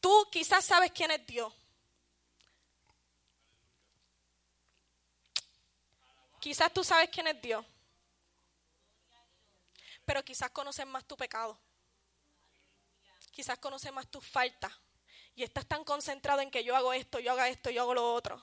[0.00, 1.52] Tú quizás sabes quién es Dios.
[6.40, 7.66] Quizás tú sabes quién es Dios,
[10.04, 11.58] pero quizás conoces más tu pecado.
[13.32, 14.72] Quizás conoces más tus faltas.
[15.34, 18.14] Y estás tan concentrado en que yo hago esto, yo hago esto, yo hago lo
[18.14, 18.40] otro.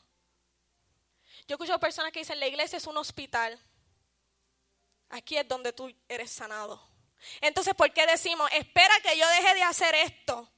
[1.48, 3.57] Yo escucho personas que dicen, la iglesia es un hospital.
[5.14, 6.81] Aquí es donde tú eres sanado.
[7.40, 10.52] Entonces, ¿por qué decimos, espera que yo deje de hacer esto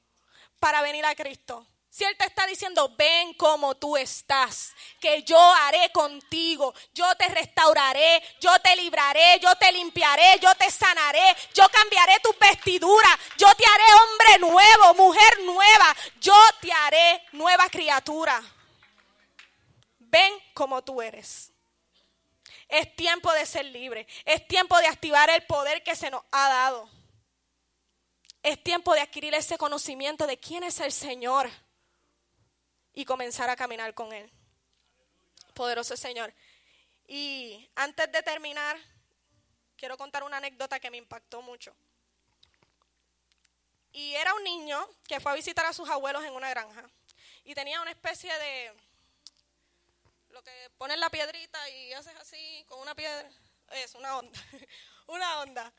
[0.58, 1.66] para venir a Cristo?
[1.90, 7.28] Si Él te está diciendo, ven como tú estás, que yo haré contigo, yo te
[7.28, 13.54] restauraré, yo te libraré, yo te limpiaré, yo te sanaré, yo cambiaré tu vestidura, yo
[13.56, 18.42] te haré hombre nuevo, mujer nueva, yo te haré nueva criatura.
[19.98, 21.52] Ven como tú eres.
[22.68, 26.48] Es tiempo de ser libre, es tiempo de activar el poder que se nos ha
[26.48, 26.90] dado.
[28.42, 31.50] Es tiempo de adquirir ese conocimiento de quién es el Señor
[32.92, 34.30] y comenzar a caminar con Él.
[35.54, 36.32] Poderoso Señor.
[37.06, 38.76] Y antes de terminar,
[39.76, 41.74] quiero contar una anécdota que me impactó mucho.
[43.92, 46.88] Y era un niño que fue a visitar a sus abuelos en una granja
[47.44, 48.72] y tenía una especie de
[50.36, 53.26] lo que pones la piedrita y haces así con una piedra,
[53.70, 54.38] es una onda,
[55.06, 55.72] una onda.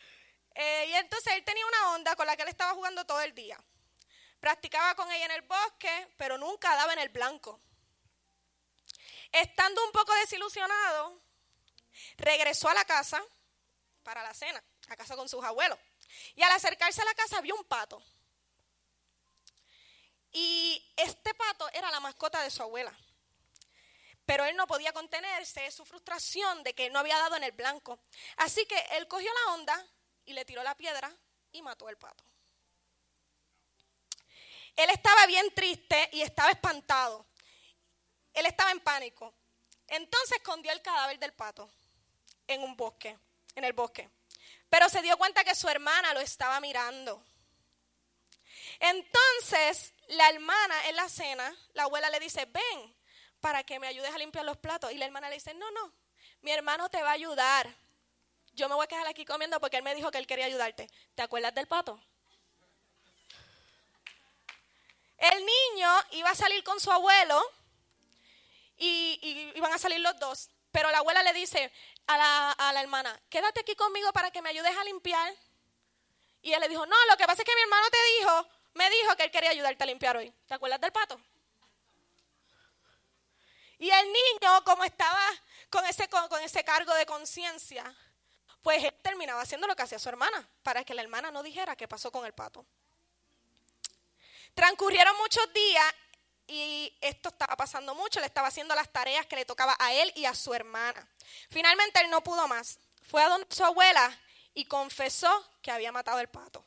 [0.55, 3.35] Eh, y entonces él tenía una onda con la que él estaba jugando todo el
[3.35, 3.63] día.
[4.39, 7.61] Practicaba con ella en el bosque, pero nunca daba en el blanco.
[9.31, 11.21] Estando un poco desilusionado,
[12.17, 13.23] regresó a la casa
[14.01, 15.77] para la cena, a casa con sus abuelos.
[16.33, 18.01] Y al acercarse a la casa vio un pato.
[20.31, 22.97] Y este pato era la mascota de su abuela.
[24.27, 27.97] Pero él no podía contenerse su frustración de que no había dado en el blanco.
[28.35, 29.87] Así que él cogió la onda
[30.25, 31.09] y le tiró la piedra
[31.53, 32.25] y mató al pato.
[34.75, 37.25] Él estaba bien triste y estaba espantado.
[38.33, 39.33] Él estaba en pánico.
[39.87, 41.71] Entonces escondió el cadáver del pato
[42.47, 43.17] en un bosque,
[43.55, 44.09] en el bosque.
[44.69, 47.23] Pero se dio cuenta que su hermana lo estaba mirando.
[48.81, 52.96] Entonces la hermana en la cena, la abuela le dice, ven
[53.47, 54.91] para que me ayudes a limpiar los platos.
[54.91, 55.93] Y la hermana le dice, no, no,
[56.41, 57.73] mi hermano te va a ayudar.
[58.51, 60.89] Yo me voy a quedar aquí comiendo porque él me dijo que él quería ayudarte.
[61.15, 61.97] ¿Te acuerdas del pato?
[65.17, 67.41] El niño iba a salir con su abuelo
[68.75, 70.49] y, iban a salir los dos.
[70.73, 71.71] Pero la abuela le dice
[72.05, 75.33] a la, a la hermana, quédate aquí conmigo para que me ayudes a limpiar.
[76.41, 78.89] Y él le dijo, no, lo que pasa es que mi hermano te dijo, me
[78.89, 80.33] dijo que él quería ayudarte a limpiar hoy.
[80.47, 81.17] ¿Te acuerdas del pato?
[83.79, 85.21] Y el niño, como estaba
[85.69, 87.95] con ese, con ese cargo de conciencia,
[88.61, 91.75] pues él terminaba haciendo lo que hacía su hermana, para que la hermana no dijera
[91.75, 92.65] qué pasó con el pato.
[94.53, 95.93] Transcurrieron muchos días
[96.47, 100.11] y esto estaba pasando mucho, le estaba haciendo las tareas que le tocaba a él
[100.15, 101.07] y a su hermana.
[101.49, 102.79] Finalmente él no pudo más.
[103.03, 104.17] Fue a donde su abuela
[104.53, 105.29] y confesó
[105.61, 106.65] que había matado el pato.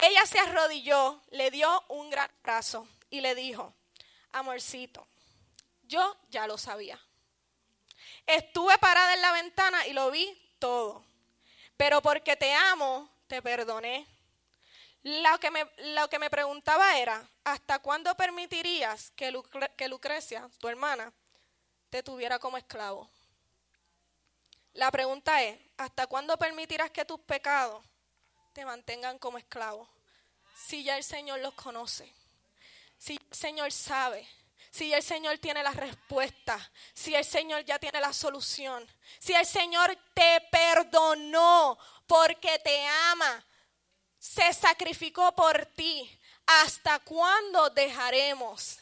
[0.00, 3.74] Ella se arrodilló, le dio un gran abrazo y le dijo,
[4.32, 5.06] amorcito,
[5.88, 7.00] yo ya lo sabía.
[8.26, 11.04] Estuve parada en la ventana y lo vi todo.
[11.76, 14.06] Pero porque te amo, te perdoné.
[15.02, 19.32] Lo que me, lo que me preguntaba era, ¿hasta cuándo permitirías que,
[19.76, 21.12] que Lucrecia, tu hermana,
[21.88, 23.08] te tuviera como esclavo?
[24.74, 27.84] La pregunta es, ¿hasta cuándo permitirás que tus pecados
[28.52, 29.88] te mantengan como esclavo?
[30.54, 32.12] Si ya el Señor los conoce,
[32.98, 34.28] si el Señor sabe,
[34.70, 38.86] si el Señor tiene la respuesta, si el Señor ya tiene la solución,
[39.18, 43.44] si el Señor te perdonó porque te ama,
[44.18, 48.78] se sacrificó por ti, ¿hasta cuándo dejaremos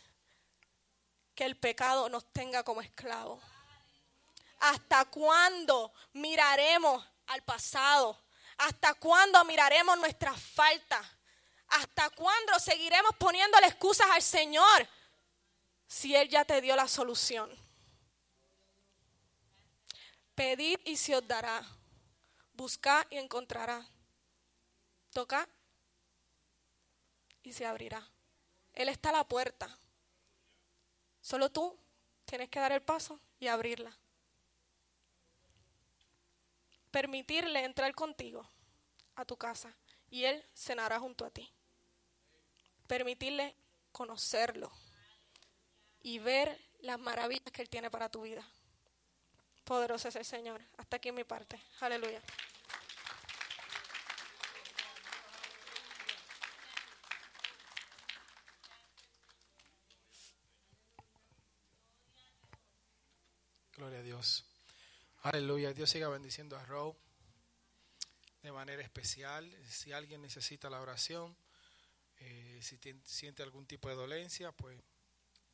[1.34, 3.40] que el pecado nos tenga como esclavo?
[4.60, 8.18] ¿Hasta cuándo miraremos al pasado?
[8.58, 11.06] ¿Hasta cuándo miraremos nuestras faltas?
[11.68, 14.88] ¿Hasta cuándo seguiremos poniéndole excusas al Señor
[15.86, 17.50] si Él ya te dio la solución?
[20.34, 21.66] Pedid y se os dará.
[22.52, 23.86] Buscad y encontrará.
[25.12, 25.48] Toca
[27.42, 28.06] y se abrirá.
[28.74, 29.78] Él está a la puerta.
[31.20, 31.78] Solo tú
[32.24, 33.96] tienes que dar el paso y abrirla.
[36.90, 38.48] Permitirle entrar contigo
[39.14, 39.74] a tu casa
[40.10, 41.50] y Él cenará junto a ti.
[42.86, 43.56] Permitirle
[43.92, 44.70] conocerlo
[46.06, 48.48] y ver las maravillas que Él tiene para tu vida.
[49.64, 50.62] Poderoso es el Señor.
[50.76, 51.60] Hasta aquí mi parte.
[51.80, 52.22] Aleluya.
[63.76, 64.44] Gloria a Dios.
[65.22, 65.72] Aleluya.
[65.72, 66.96] Dios siga bendiciendo a Row
[68.42, 69.52] de manera especial.
[69.68, 71.36] Si alguien necesita la oración,
[72.20, 74.80] eh, si siente algún tipo de dolencia, pues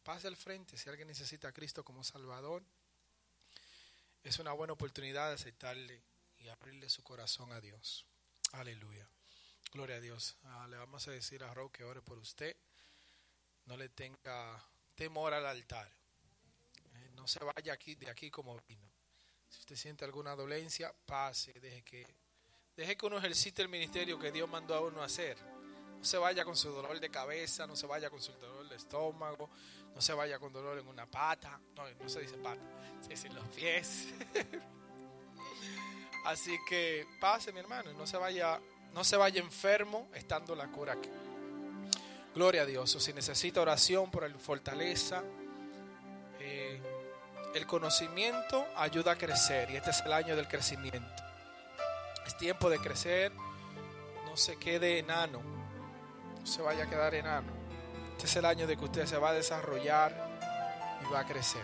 [0.03, 0.77] pase al frente.
[0.77, 2.62] Si alguien necesita a Cristo como Salvador,
[4.23, 6.03] es una buena oportunidad de aceptarle
[6.39, 8.05] y abrirle su corazón a Dios.
[8.53, 9.09] Aleluya.
[9.73, 10.37] Gloria a Dios.
[10.45, 12.57] Ah, le vamos a decir a Row que ore por usted.
[13.66, 14.62] No le tenga
[14.95, 15.89] temor al altar.
[16.95, 18.91] Eh, no se vaya aquí de aquí como vino.
[19.49, 22.23] Si usted siente alguna dolencia, pase, deje que
[22.77, 25.37] Deje que uno ejercite el ministerio que Dios mandó a uno hacer.
[26.03, 28.74] No se vaya con su dolor de cabeza, no se vaya con su dolor de
[28.74, 29.49] estómago,
[29.95, 31.61] no se vaya con dolor en una pata.
[31.77, 32.61] No, no se dice pata,
[33.03, 34.09] se dice los pies.
[36.24, 38.61] Así que pase, mi hermano, no se vaya,
[38.93, 41.09] no se vaya enfermo estando la cura aquí.
[42.35, 42.93] Gloria a Dios.
[42.97, 45.23] O si necesita oración por el fortaleza,
[46.41, 46.83] eh,
[47.55, 51.23] el conocimiento ayuda a crecer y este es el año del crecimiento.
[52.27, 53.31] Es tiempo de crecer.
[54.24, 55.52] No se quede enano.
[56.44, 57.52] Se vaya a quedar enano.
[58.12, 60.12] Este es el año de que usted se va a desarrollar
[61.01, 61.62] y va a crecer.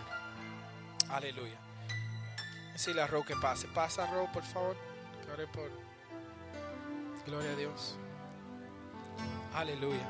[1.09, 1.57] Aleluya.
[2.73, 3.67] Decirle a Ro que pase.
[3.67, 4.75] Pasa, Ro, por favor.
[5.53, 5.69] Por.
[7.25, 7.95] Gloria a Dios.
[9.53, 10.09] Aleluya.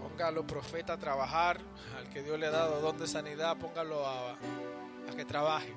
[0.00, 1.58] Póngalo, profeta, a trabajar.
[1.96, 4.36] Al que Dios le ha dado don de sanidad, póngalo a
[5.16, 5.74] que trabaje.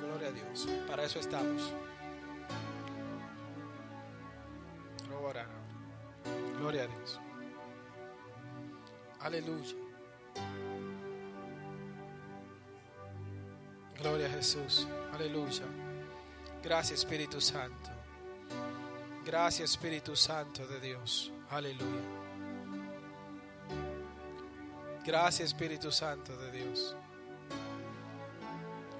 [0.00, 0.68] Gloria a Dios.
[0.88, 1.72] Para eso estamos.
[6.58, 7.20] Gloria a Dios.
[9.20, 9.74] Aleluya.
[14.00, 14.88] Gloria a Jesús.
[15.12, 15.62] Aleluya.
[16.60, 17.90] Gracias Espíritu Santo.
[19.24, 21.30] Gracias Espíritu Santo de Dios.
[21.50, 22.02] Aleluya.
[25.04, 26.96] Gracias Espíritu Santo de Dios.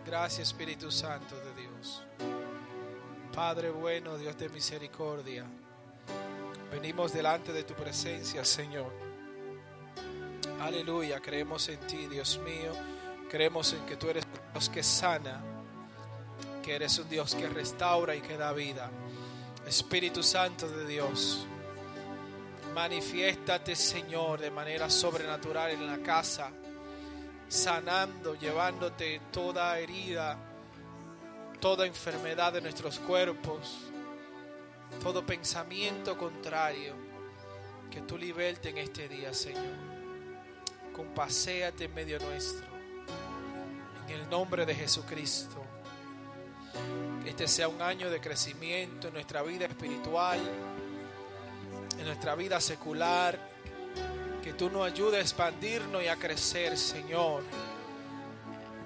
[0.07, 2.05] Gracias Espíritu Santo de Dios.
[3.35, 5.47] Padre bueno, Dios de misericordia.
[6.73, 8.91] Venimos delante de tu presencia, Señor.
[10.59, 12.73] Aleluya, creemos en ti, Dios mío.
[13.31, 15.43] Creemos en que tú eres un Dios que sana,
[16.63, 18.91] que eres un Dios que restaura y que da vida.
[19.67, 21.47] Espíritu Santo de Dios,
[22.75, 26.51] manifiéstate, Señor, de manera sobrenatural en la casa,
[27.49, 30.39] sanando, llevándote toda herida,
[31.61, 33.92] toda enfermedad de nuestros cuerpos,
[35.01, 36.95] todo pensamiento contrario,
[37.91, 39.93] que tú liberte en este día, Señor.
[40.93, 42.67] Compaséate en medio nuestro.
[44.09, 45.63] En el nombre de Jesucristo.
[47.23, 50.41] Que este sea un año de crecimiento en nuestra vida espiritual,
[51.99, 53.39] en nuestra vida secular.
[54.43, 57.43] Que tú nos ayudes a expandirnos y a crecer, Señor.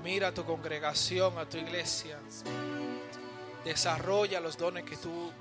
[0.02, 2.18] Mira a tu congregación, a tu iglesia.
[3.64, 5.32] Desarrolla los dones que tú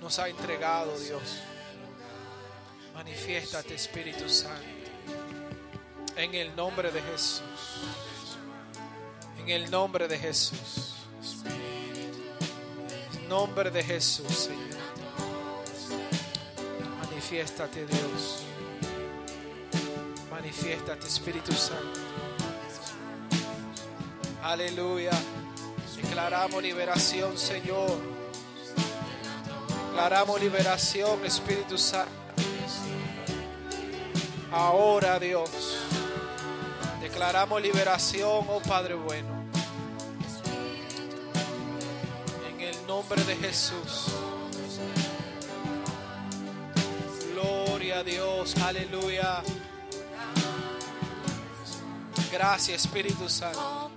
[0.00, 1.22] nos has entregado, Dios.
[2.94, 4.62] Manifiéstate, Espíritu Santo.
[6.16, 7.42] En el nombre de Jesús.
[9.38, 10.94] En el nombre de Jesús.
[13.14, 14.78] En nombre de Jesús, Señor.
[17.02, 18.42] Manifiéstate, Dios.
[20.30, 22.00] Manifiéstate, Espíritu Santo.
[24.42, 25.12] Aleluya.
[25.96, 28.17] Declaramos liberación, Señor.
[29.98, 32.12] Declaramos liberación, Espíritu Santo.
[34.52, 35.50] Ahora, Dios.
[37.00, 39.44] Declaramos liberación, oh Padre bueno.
[42.48, 44.12] En el nombre de Jesús.
[47.32, 49.42] Gloria a Dios, aleluya.
[52.30, 53.90] Gracias Espíritu Santo.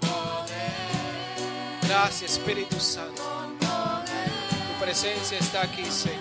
[1.83, 3.30] Gracias Espíritu Santo.
[4.81, 6.17] Presencia está aquí, Señor.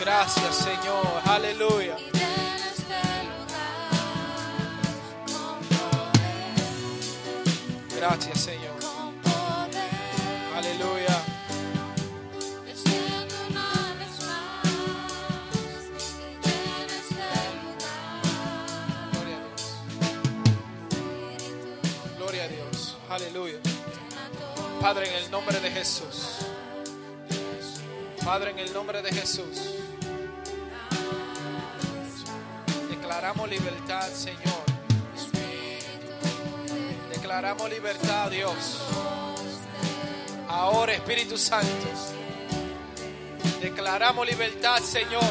[0.00, 1.96] Gracias Señor, aleluya.
[7.96, 8.74] Gracias Señor.
[10.56, 11.22] Aleluya.
[19.12, 19.76] Gloria a Dios.
[22.18, 22.96] Gloria a Dios.
[23.08, 23.65] Aleluya.
[24.80, 26.36] Padre, en el nombre de Jesús.
[28.24, 29.74] Padre, en el nombre de Jesús.
[32.90, 34.64] Declaramos libertad, Señor.
[37.10, 38.80] Declaramos libertad, Dios.
[40.48, 41.86] Ahora, Espíritu Santo.
[43.60, 45.22] Declaramos libertad, Señor.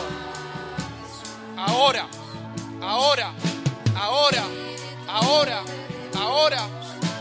[1.58, 2.08] Ahora,
[2.82, 3.34] ahora,
[3.96, 4.44] ahora,
[5.08, 5.64] ahora,
[6.14, 6.68] ahora,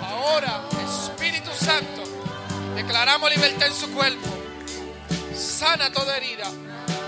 [0.03, 2.04] ahora, Espíritu Santo.
[2.75, 4.27] Declaramos libertad en su cuerpo.
[5.35, 6.51] Sana toda herida.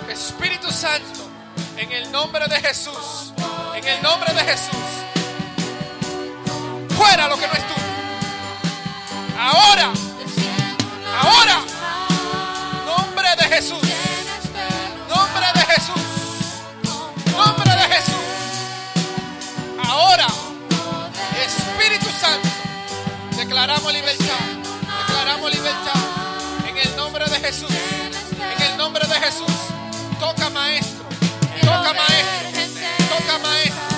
[0.08, 1.28] Espíritu Santo,
[1.76, 3.32] en el nombre de Jesús.
[3.74, 4.86] En el nombre de Jesús.
[6.96, 7.86] Fuera lo que no es tuyo.
[9.38, 9.92] Ahora,
[11.20, 11.60] ahora.
[12.86, 13.78] Nombre de Jesús.
[15.08, 16.02] Nombre de Jesús.
[17.32, 18.14] Nombre de Jesús.
[19.84, 20.26] Ahora,
[21.44, 22.48] Espíritu Santo,
[23.36, 24.55] declaramos libertad.
[25.50, 25.94] Libertad.
[26.68, 27.70] En el nombre de Jesús.
[27.70, 29.46] En el nombre de Jesús.
[30.18, 31.04] Toca maestro.
[31.60, 32.62] Toca maestro.
[33.08, 33.95] Toca maestro.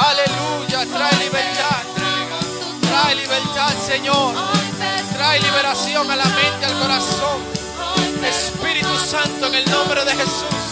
[0.00, 1.82] Aleluya, trae libertad.
[2.82, 4.34] Trae libertad, Señor.
[5.14, 7.58] Trae liberación a la mente, al corazón.
[8.24, 10.68] Espíritu Santo, en el nombre de Jesús.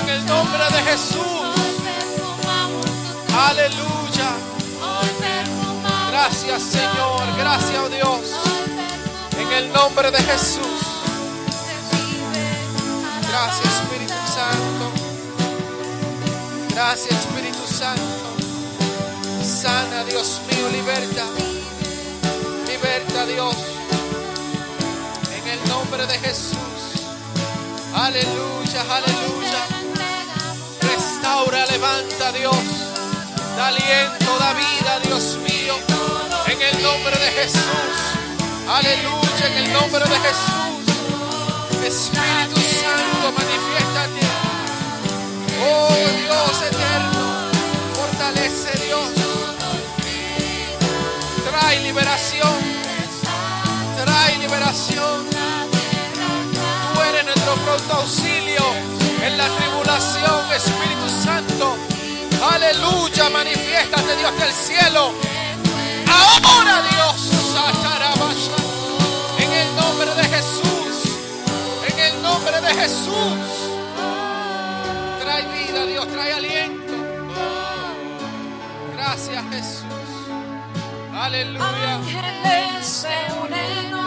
[0.00, 1.44] En el nombre de Jesús.
[3.36, 4.30] Aleluya.
[6.10, 7.22] Gracias, Señor.
[7.36, 8.20] Gracias, oh Dios.
[9.38, 10.83] En el nombre de Jesús.
[13.36, 14.92] Gracias, Espíritu Santo.
[16.70, 18.26] Gracias, Espíritu Santo.
[19.42, 21.24] Sana, Dios mío, liberta.
[22.68, 23.56] Liberta, Dios.
[25.36, 26.78] En el nombre de Jesús.
[27.92, 29.62] Aleluya, aleluya.
[30.80, 32.64] Restaura, levanta, Dios.
[33.56, 35.74] Da aliento, da vida, Dios mío.
[36.46, 37.94] En el nombre de Jesús.
[38.68, 40.63] Aleluya, en el nombre de Jesús.
[41.86, 44.20] Espíritu Santo, manifiéstate.
[45.62, 45.88] Oh
[46.18, 47.50] Dios eterno,
[47.94, 49.08] fortalece Dios.
[51.44, 52.54] Trae liberación.
[54.02, 55.26] Trae liberación.
[56.94, 58.64] Tú eres nuestro pronto auxilio
[59.22, 61.76] en la tribulación, Espíritu Santo.
[62.50, 65.12] Aleluya, manifiéstate Dios del cielo.
[66.08, 67.14] Ahora Dios,
[69.38, 70.63] en el nombre de Jesús,
[72.44, 73.38] nombre de Jesús.
[75.20, 76.92] Trae vida, Dios, trae aliento.
[78.96, 79.84] Gracias Jesús.
[81.14, 82.00] Aleluya.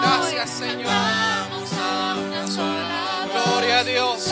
[0.01, 0.91] Gracias, Señor.
[3.33, 4.29] Gloria a Dios.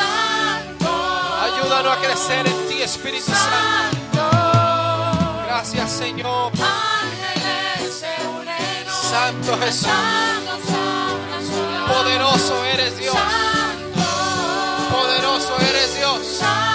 [1.43, 4.29] Ayúdanos a crecer en ti, Espíritu Santo.
[5.47, 6.51] Gracias, Señor.
[9.09, 9.89] Santo Jesús.
[11.87, 13.15] Poderoso eres Dios.
[16.35, 16.74] Santo.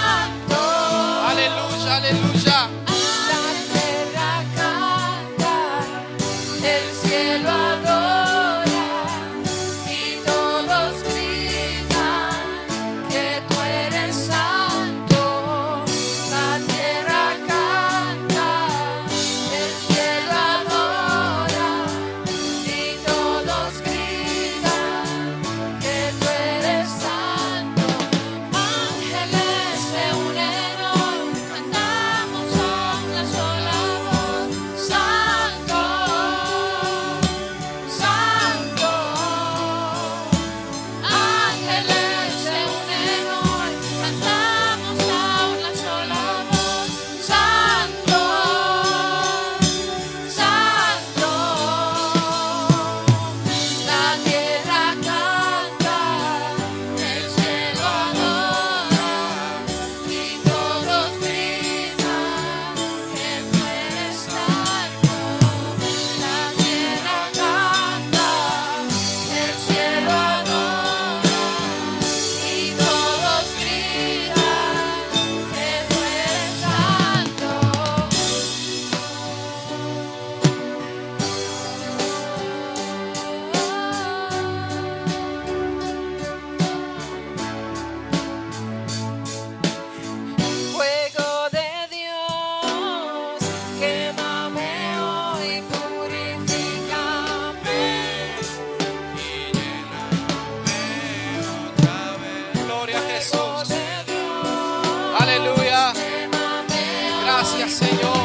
[107.91, 108.20] Señor.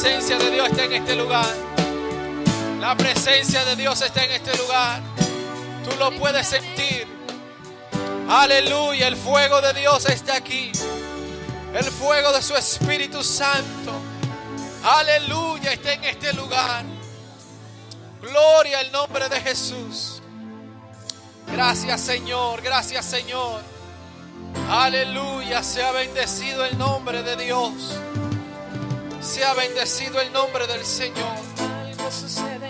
[0.00, 1.54] Presencia de Dios está en este lugar.
[2.78, 5.02] La presencia de Dios está en este lugar.
[5.84, 7.04] Tú lo puedes sentir.
[8.28, 10.70] Aleluya, el fuego de Dios está aquí.
[11.74, 13.90] El fuego de su Espíritu Santo.
[14.84, 16.84] Aleluya, está en este lugar.
[18.22, 20.22] Gloria al nombre de Jesús.
[21.48, 23.62] Gracias Señor, gracias Señor.
[24.70, 27.98] Aleluya, sea bendecido el nombre de Dios.
[29.20, 31.36] Sea bendecido el nombre del Señor.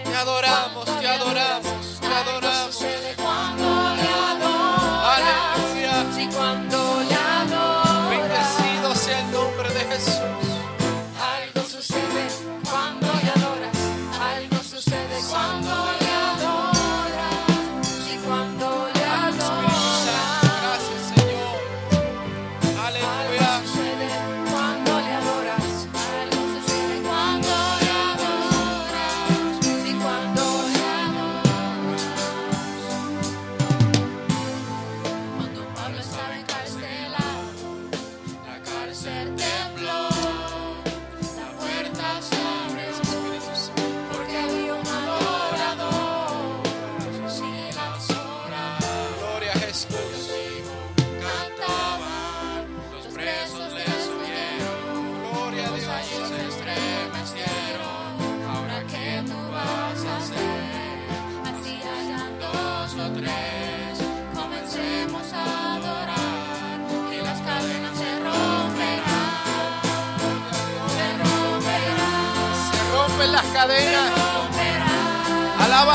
[0.05, 3.18] Te adoramos, te adoramos, te adoramos.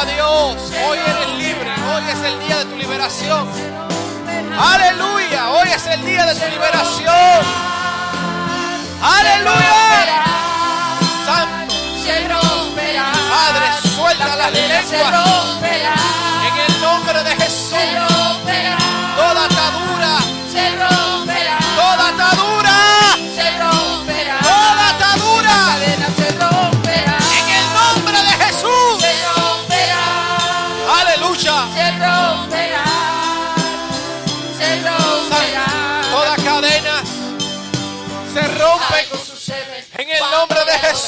[0.03, 0.71] A Dios.
[0.85, 1.71] Hoy eres libre.
[1.93, 3.47] Hoy es el día de tu liberación.
[4.59, 5.49] Aleluya.
[5.49, 7.41] Hoy es el día de tu liberación.
[9.01, 10.23] Aleluya.
[11.25, 11.73] Santo.
[13.29, 15.72] Padre, suelta las lenguas.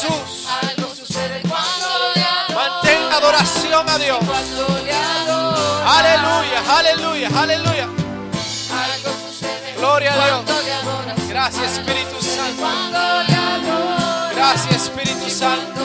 [0.08, 0.48] Jesús.
[0.62, 2.54] Algo sucede cuando le.
[2.56, 4.20] Mantén adoración a Dios.
[4.26, 5.98] Cuando le adoras.
[5.98, 7.84] Aleluya, aleluya, aleluya.
[7.86, 10.44] Algo sucede Gloria a Dios.
[10.82, 11.28] adoras.
[11.30, 12.66] Gracias Espíritu Santo.
[12.66, 14.36] Adoras.
[14.36, 15.84] Gracias Espíritu Santo.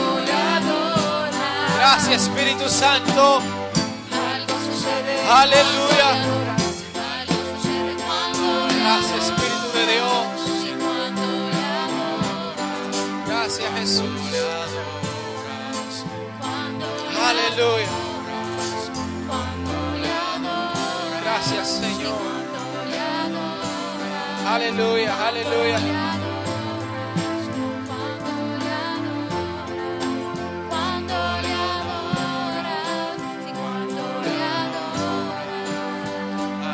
[1.77, 3.41] Gracias Espíritu Santo.
[3.41, 6.07] Algo sucede Aleluya.
[6.09, 6.63] adoras.
[7.17, 7.95] Algo sucede
[8.83, 10.30] Gracias Espíritu de Dios.
[13.59, 13.59] Adoras.
[13.59, 14.31] Gracias Jesús.
[17.11, 17.89] Le Aleluya.
[20.35, 21.21] adoras.
[21.23, 22.21] Gracias Señor.
[24.47, 25.79] Aleluya, aleluya.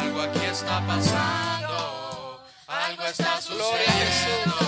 [0.01, 4.66] Algo está pasando, algo está Gloria a Jesús.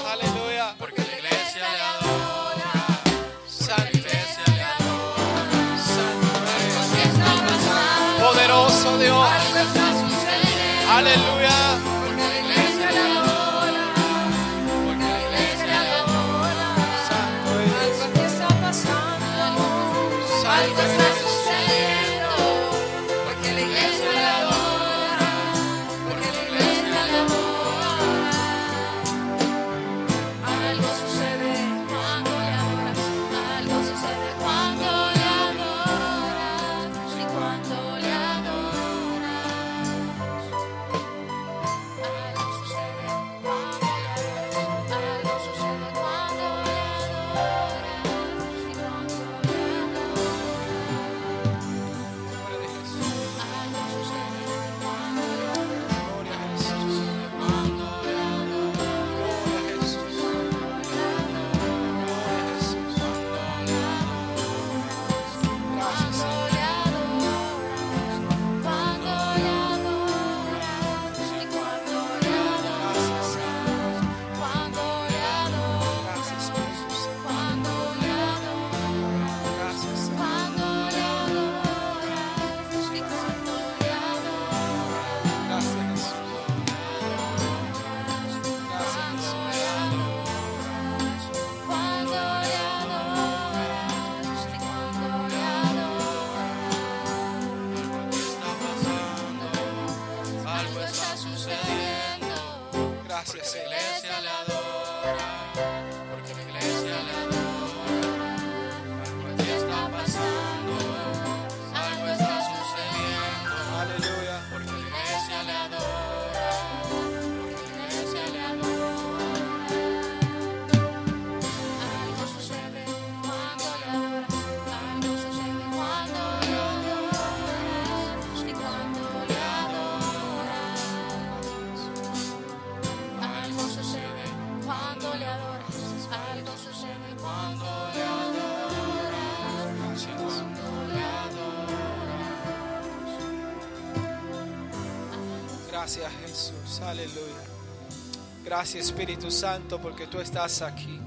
[148.60, 151.00] Gracias Espíritu Santo porque tú estás aquí.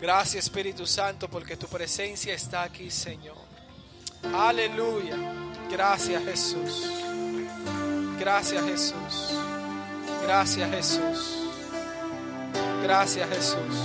[0.00, 3.36] Gracias Espíritu Santo porque tu presencia está aquí, Señor.
[4.34, 5.16] Aleluya.
[5.70, 6.90] Gracias Jesús.
[8.18, 9.38] Gracias Jesús.
[10.24, 11.36] Gracias Jesús.
[12.82, 13.76] Gracias Jesús.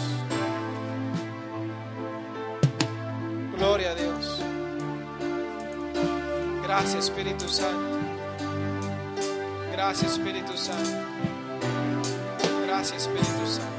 [3.56, 4.42] Gloria a Dios.
[6.64, 8.00] Gracias Espíritu Santo.
[9.72, 11.37] Gracias Espíritu Santo.
[12.88, 13.77] presença, Espírito Santo.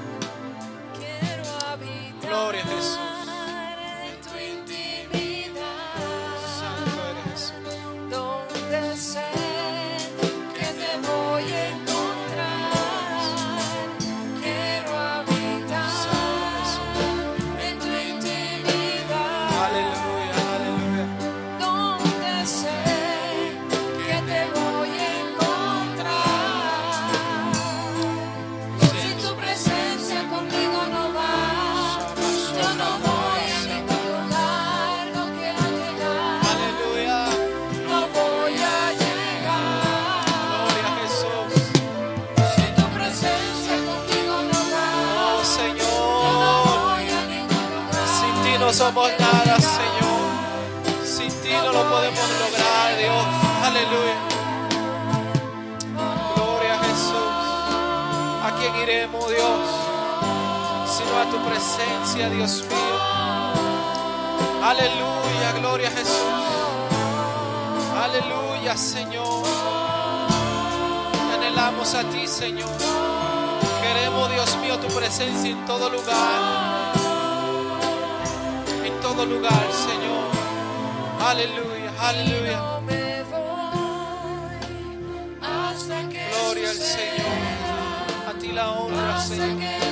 [88.48, 89.87] ti la honra,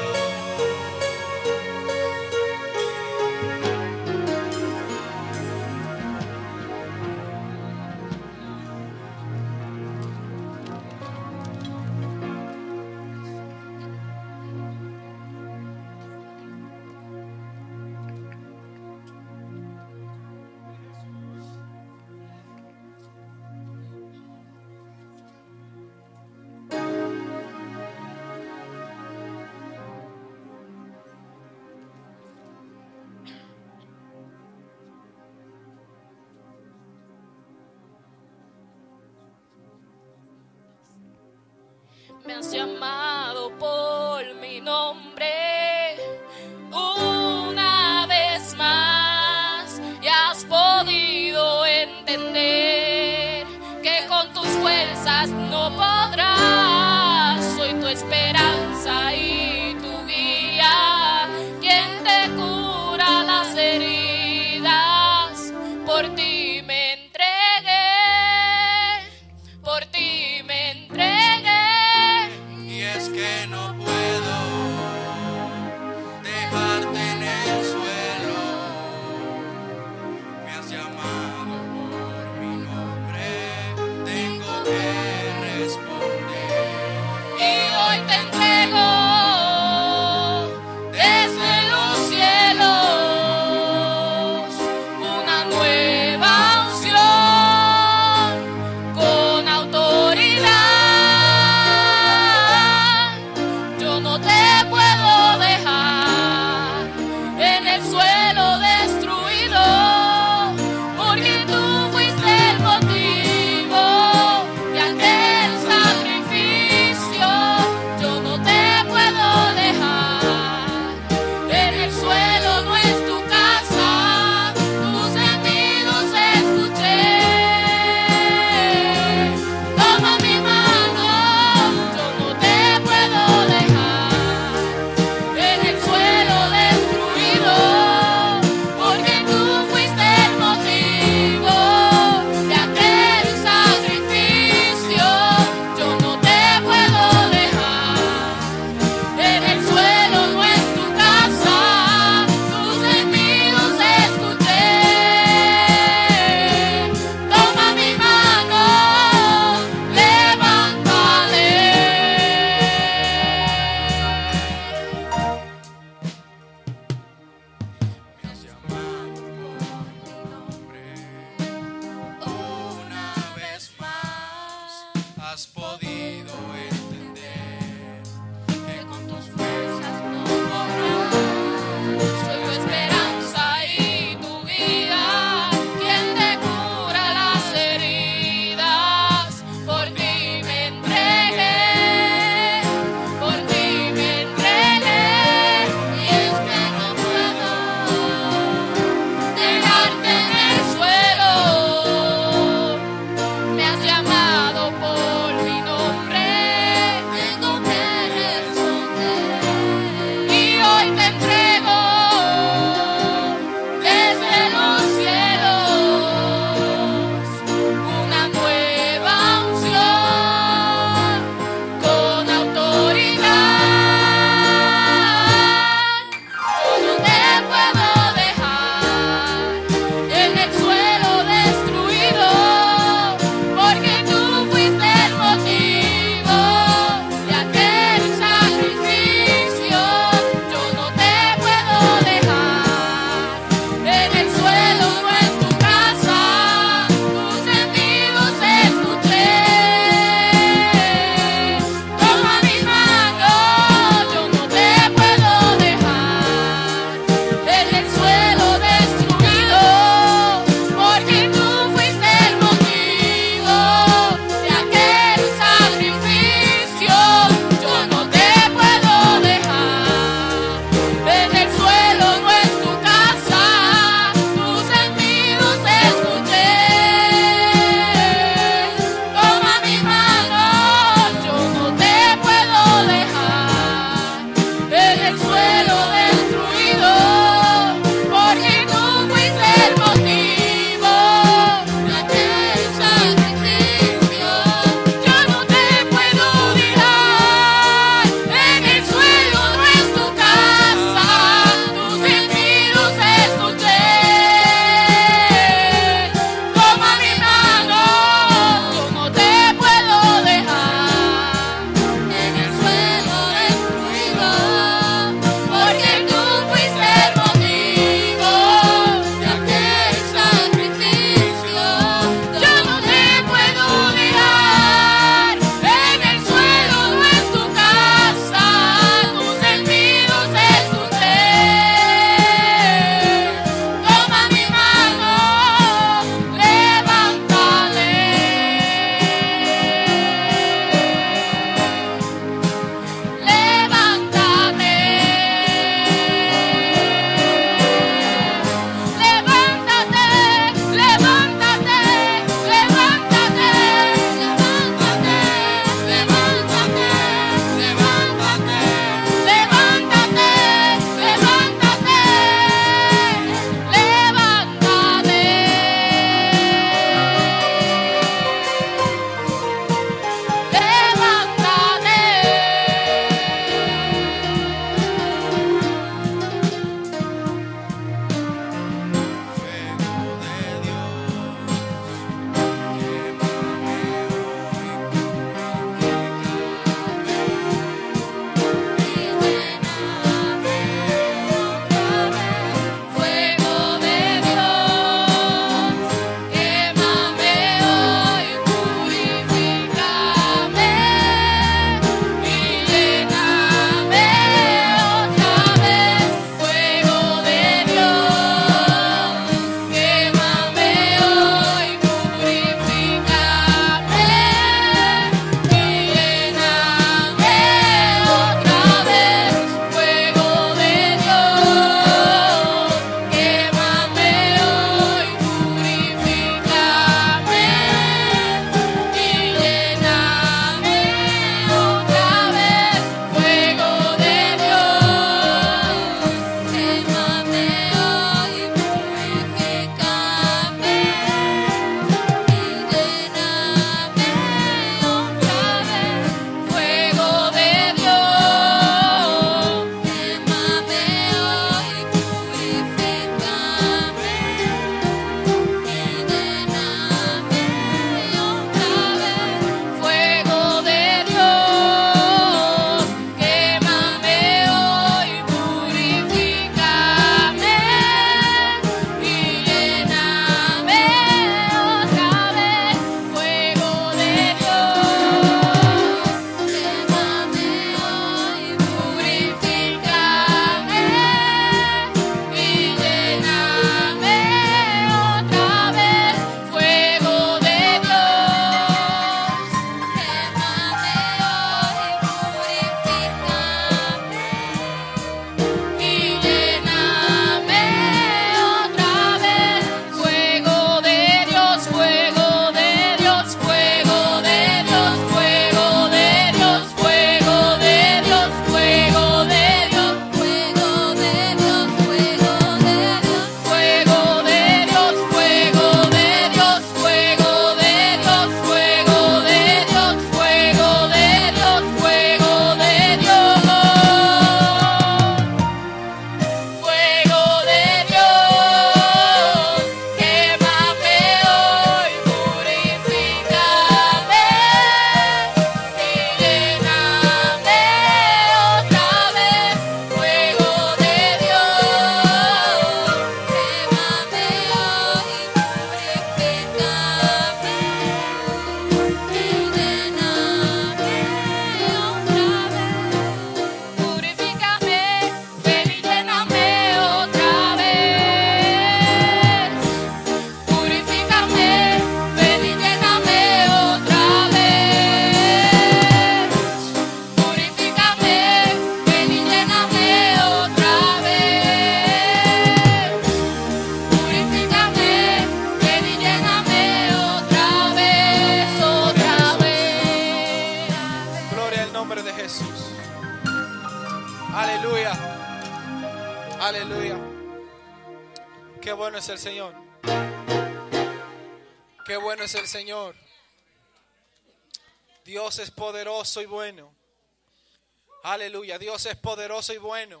[598.70, 600.00] Dios es poderoso y bueno.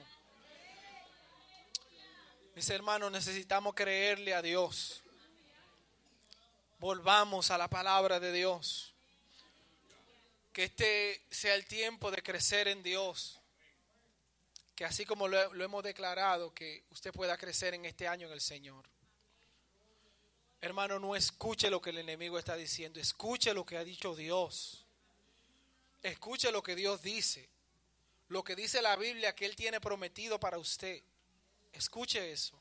[2.54, 5.02] Mis hermanos, necesitamos creerle a Dios.
[6.78, 8.94] Volvamos a la palabra de Dios.
[10.52, 13.40] Que este sea el tiempo de crecer en Dios.
[14.76, 18.34] Que así como lo, lo hemos declarado, que usted pueda crecer en este año en
[18.34, 18.84] el Señor.
[20.60, 24.86] Hermano, no escuche lo que el enemigo está diciendo, escuche lo que ha dicho Dios.
[26.04, 27.50] Escuche lo que Dios dice,
[28.30, 31.02] lo que dice la Biblia que Él tiene prometido para usted.
[31.72, 32.58] Escuche eso.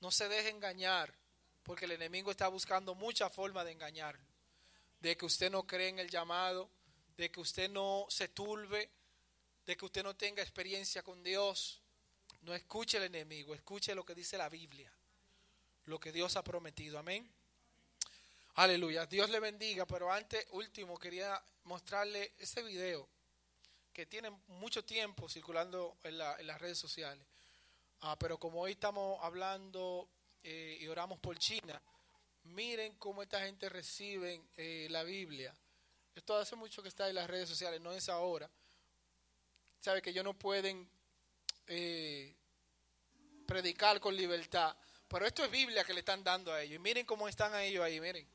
[0.00, 1.14] No se deje engañar,
[1.62, 4.24] porque el enemigo está buscando muchas formas de engañarlo.
[5.00, 6.68] De que usted no cree en el llamado,
[7.16, 8.90] de que usted no se turbe,
[9.64, 11.80] de que usted no tenga experiencia con Dios.
[12.42, 14.92] No escuche el enemigo, escuche lo que dice la Biblia
[15.90, 16.98] lo que Dios ha prometido.
[16.98, 17.28] Amén.
[18.54, 19.06] Aleluya.
[19.06, 23.08] Dios le bendiga, pero antes, último, quería mostrarle ese video
[23.92, 27.26] que tiene mucho tiempo circulando en, la- en las redes sociales.
[28.00, 30.08] Ah, pero como hoy estamos hablando
[30.42, 31.80] eh, y oramos por China,
[32.44, 35.54] miren cómo esta gente recibe eh, la Biblia.
[36.14, 38.50] Esto hace mucho que está en las redes sociales, no es ahora.
[39.80, 40.88] Sabe que ellos no pueden
[41.66, 42.34] eh,
[43.46, 44.76] predicar con libertad.
[45.08, 46.76] Pero esto es Biblia que le están dando a ellos.
[46.76, 48.26] Y miren cómo están a ellos ahí, miren.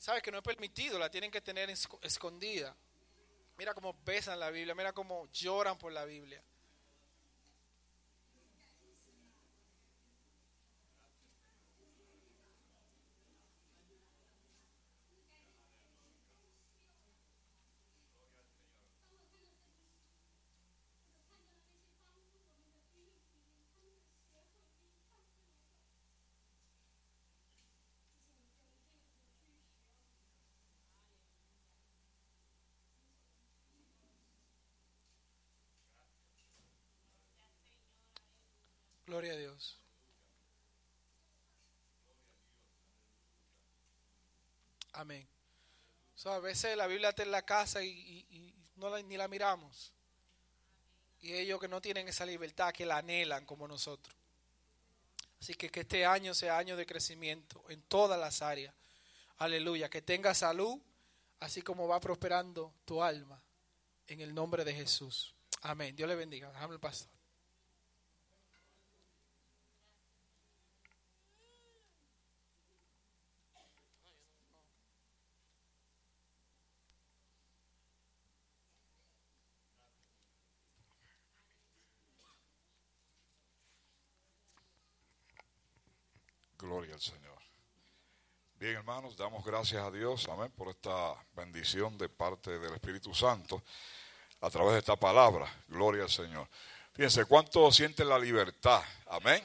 [0.00, 2.74] Sabes que no es permitido, la tienen que tener esco- escondida.
[3.58, 6.42] Mira cómo besan la Biblia, mira cómo lloran por la Biblia.
[39.10, 39.76] Gloria a Dios.
[44.92, 45.26] Amén.
[46.14, 49.92] So, a veces la Biblia está en la casa y no la- ni la miramos.
[51.22, 54.14] Y ellos que no tienen esa libertad, que la anhelan como nosotros.
[55.40, 58.72] Así que que este año sea año de crecimiento en todas las áreas.
[59.38, 59.90] Aleluya.
[59.90, 60.80] Que tenga salud,
[61.40, 63.42] así como va prosperando tu alma.
[64.06, 65.34] En el nombre de Jesús.
[65.62, 65.96] Amén.
[65.96, 66.52] Dios le bendiga.
[66.52, 67.19] Déjame el pastor.
[86.80, 87.38] Gloria al Señor.
[88.54, 93.62] Bien, hermanos, damos gracias a Dios, amén, por esta bendición de parte del Espíritu Santo
[94.40, 95.46] a través de esta palabra.
[95.68, 96.48] Gloria al Señor.
[96.94, 98.82] Fíjense, ¿cuánto sienten la libertad?
[99.08, 99.44] Amén.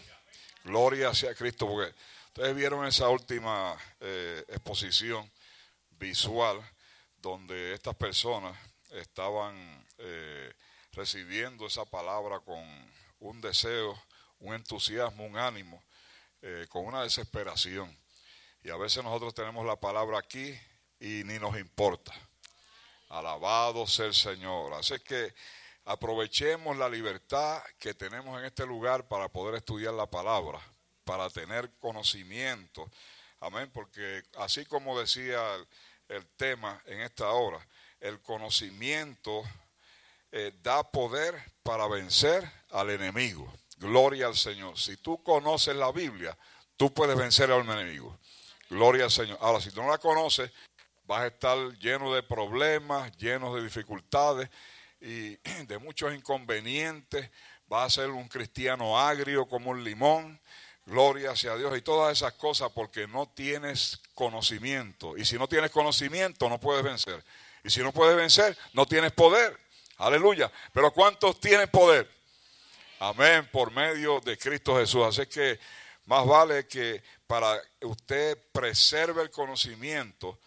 [0.63, 1.93] Gloria sea Cristo, porque
[2.27, 5.29] ustedes vieron esa última eh, exposición
[5.89, 6.61] visual
[7.17, 8.57] donde estas personas
[8.91, 10.53] estaban eh,
[10.93, 12.63] recibiendo esa palabra con
[13.19, 14.01] un deseo,
[14.39, 15.83] un entusiasmo, un ánimo
[16.47, 17.97] eh, con una desesperación.
[18.61, 20.55] Y a veces nosotros tenemos la palabra aquí
[20.99, 22.13] y ni nos importa.
[23.09, 24.75] Alabado sea el Señor.
[24.75, 25.33] Así que
[25.85, 30.61] aprovechemos la libertad que tenemos en este lugar para poder estudiar la palabra,
[31.03, 32.91] para tener conocimiento.
[33.39, 35.41] Amén, porque así como decía
[36.09, 37.67] el, tema en esta hora,
[37.99, 39.43] el conocimiento
[40.31, 41.33] eh, da poder
[41.63, 43.51] para vencer al enemigo.
[43.77, 44.77] Gloria al Señor.
[44.79, 46.37] Si tú conoces la Biblia,
[46.77, 48.17] tú puedes vencer al enemigo.
[48.69, 49.37] Gloria al Señor.
[49.41, 50.51] Ahora, si tú no la conoces,
[51.05, 54.49] vas a estar lleno de problemas, lleno de dificultades
[55.01, 55.35] y
[55.67, 57.29] de muchos inconvenientes.
[57.67, 60.39] Vas a ser un cristiano agrio como un limón.
[60.85, 65.17] Gloria hacia Dios y todas esas cosas porque no tienes conocimiento.
[65.17, 67.23] Y si no tienes conocimiento, no puedes vencer.
[67.63, 69.59] Y si no puedes vencer, no tienes poder.
[69.97, 70.51] Aleluya.
[70.71, 72.14] Pero ¿cuántos tienen poder?
[72.99, 75.03] Amén, por medio de Cristo Jesús.
[75.05, 75.59] Así que
[76.05, 80.39] más vale que para usted preserve el conocimiento,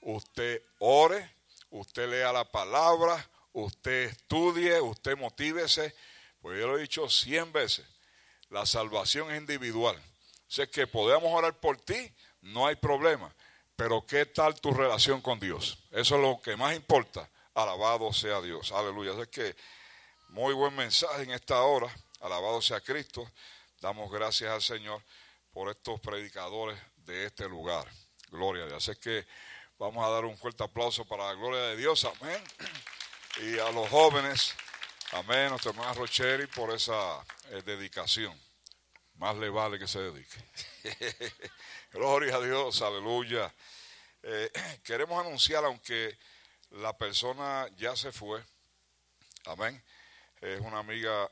[0.00, 1.30] usted ore,
[1.70, 5.94] usted lea la palabra, usted estudie, usted motívese.
[6.40, 7.86] Pues yo lo he dicho cien veces,
[8.50, 9.96] la salvación es individual.
[10.48, 13.32] Sé que podemos orar por ti, no hay problema.
[13.76, 15.78] Pero ¿qué tal tu relación con Dios?
[15.92, 17.28] Eso es lo que más importa.
[17.54, 18.72] Alabado sea Dios.
[18.72, 19.12] Aleluya.
[19.12, 19.54] Así que
[20.32, 21.94] muy buen mensaje en esta hora.
[22.20, 23.30] Alabado sea Cristo.
[23.82, 25.02] Damos gracias al Señor
[25.52, 27.86] por estos predicadores de este lugar.
[28.30, 28.88] Gloria a Dios.
[28.88, 29.26] Así que
[29.78, 32.06] vamos a dar un fuerte aplauso para la gloria de Dios.
[32.06, 32.42] Amén.
[33.42, 34.54] Y a los jóvenes.
[35.12, 35.50] Amén.
[35.50, 38.34] Nuestro hermano Rocheri por esa eh, dedicación.
[39.16, 40.38] Más le vale que se dedique.
[41.92, 42.80] Gloria a Dios.
[42.80, 43.52] Aleluya.
[44.22, 44.50] Eh,
[44.82, 46.18] queremos anunciar, aunque
[46.70, 48.42] la persona ya se fue.
[49.44, 49.82] Amén.
[50.42, 51.30] Es una amiga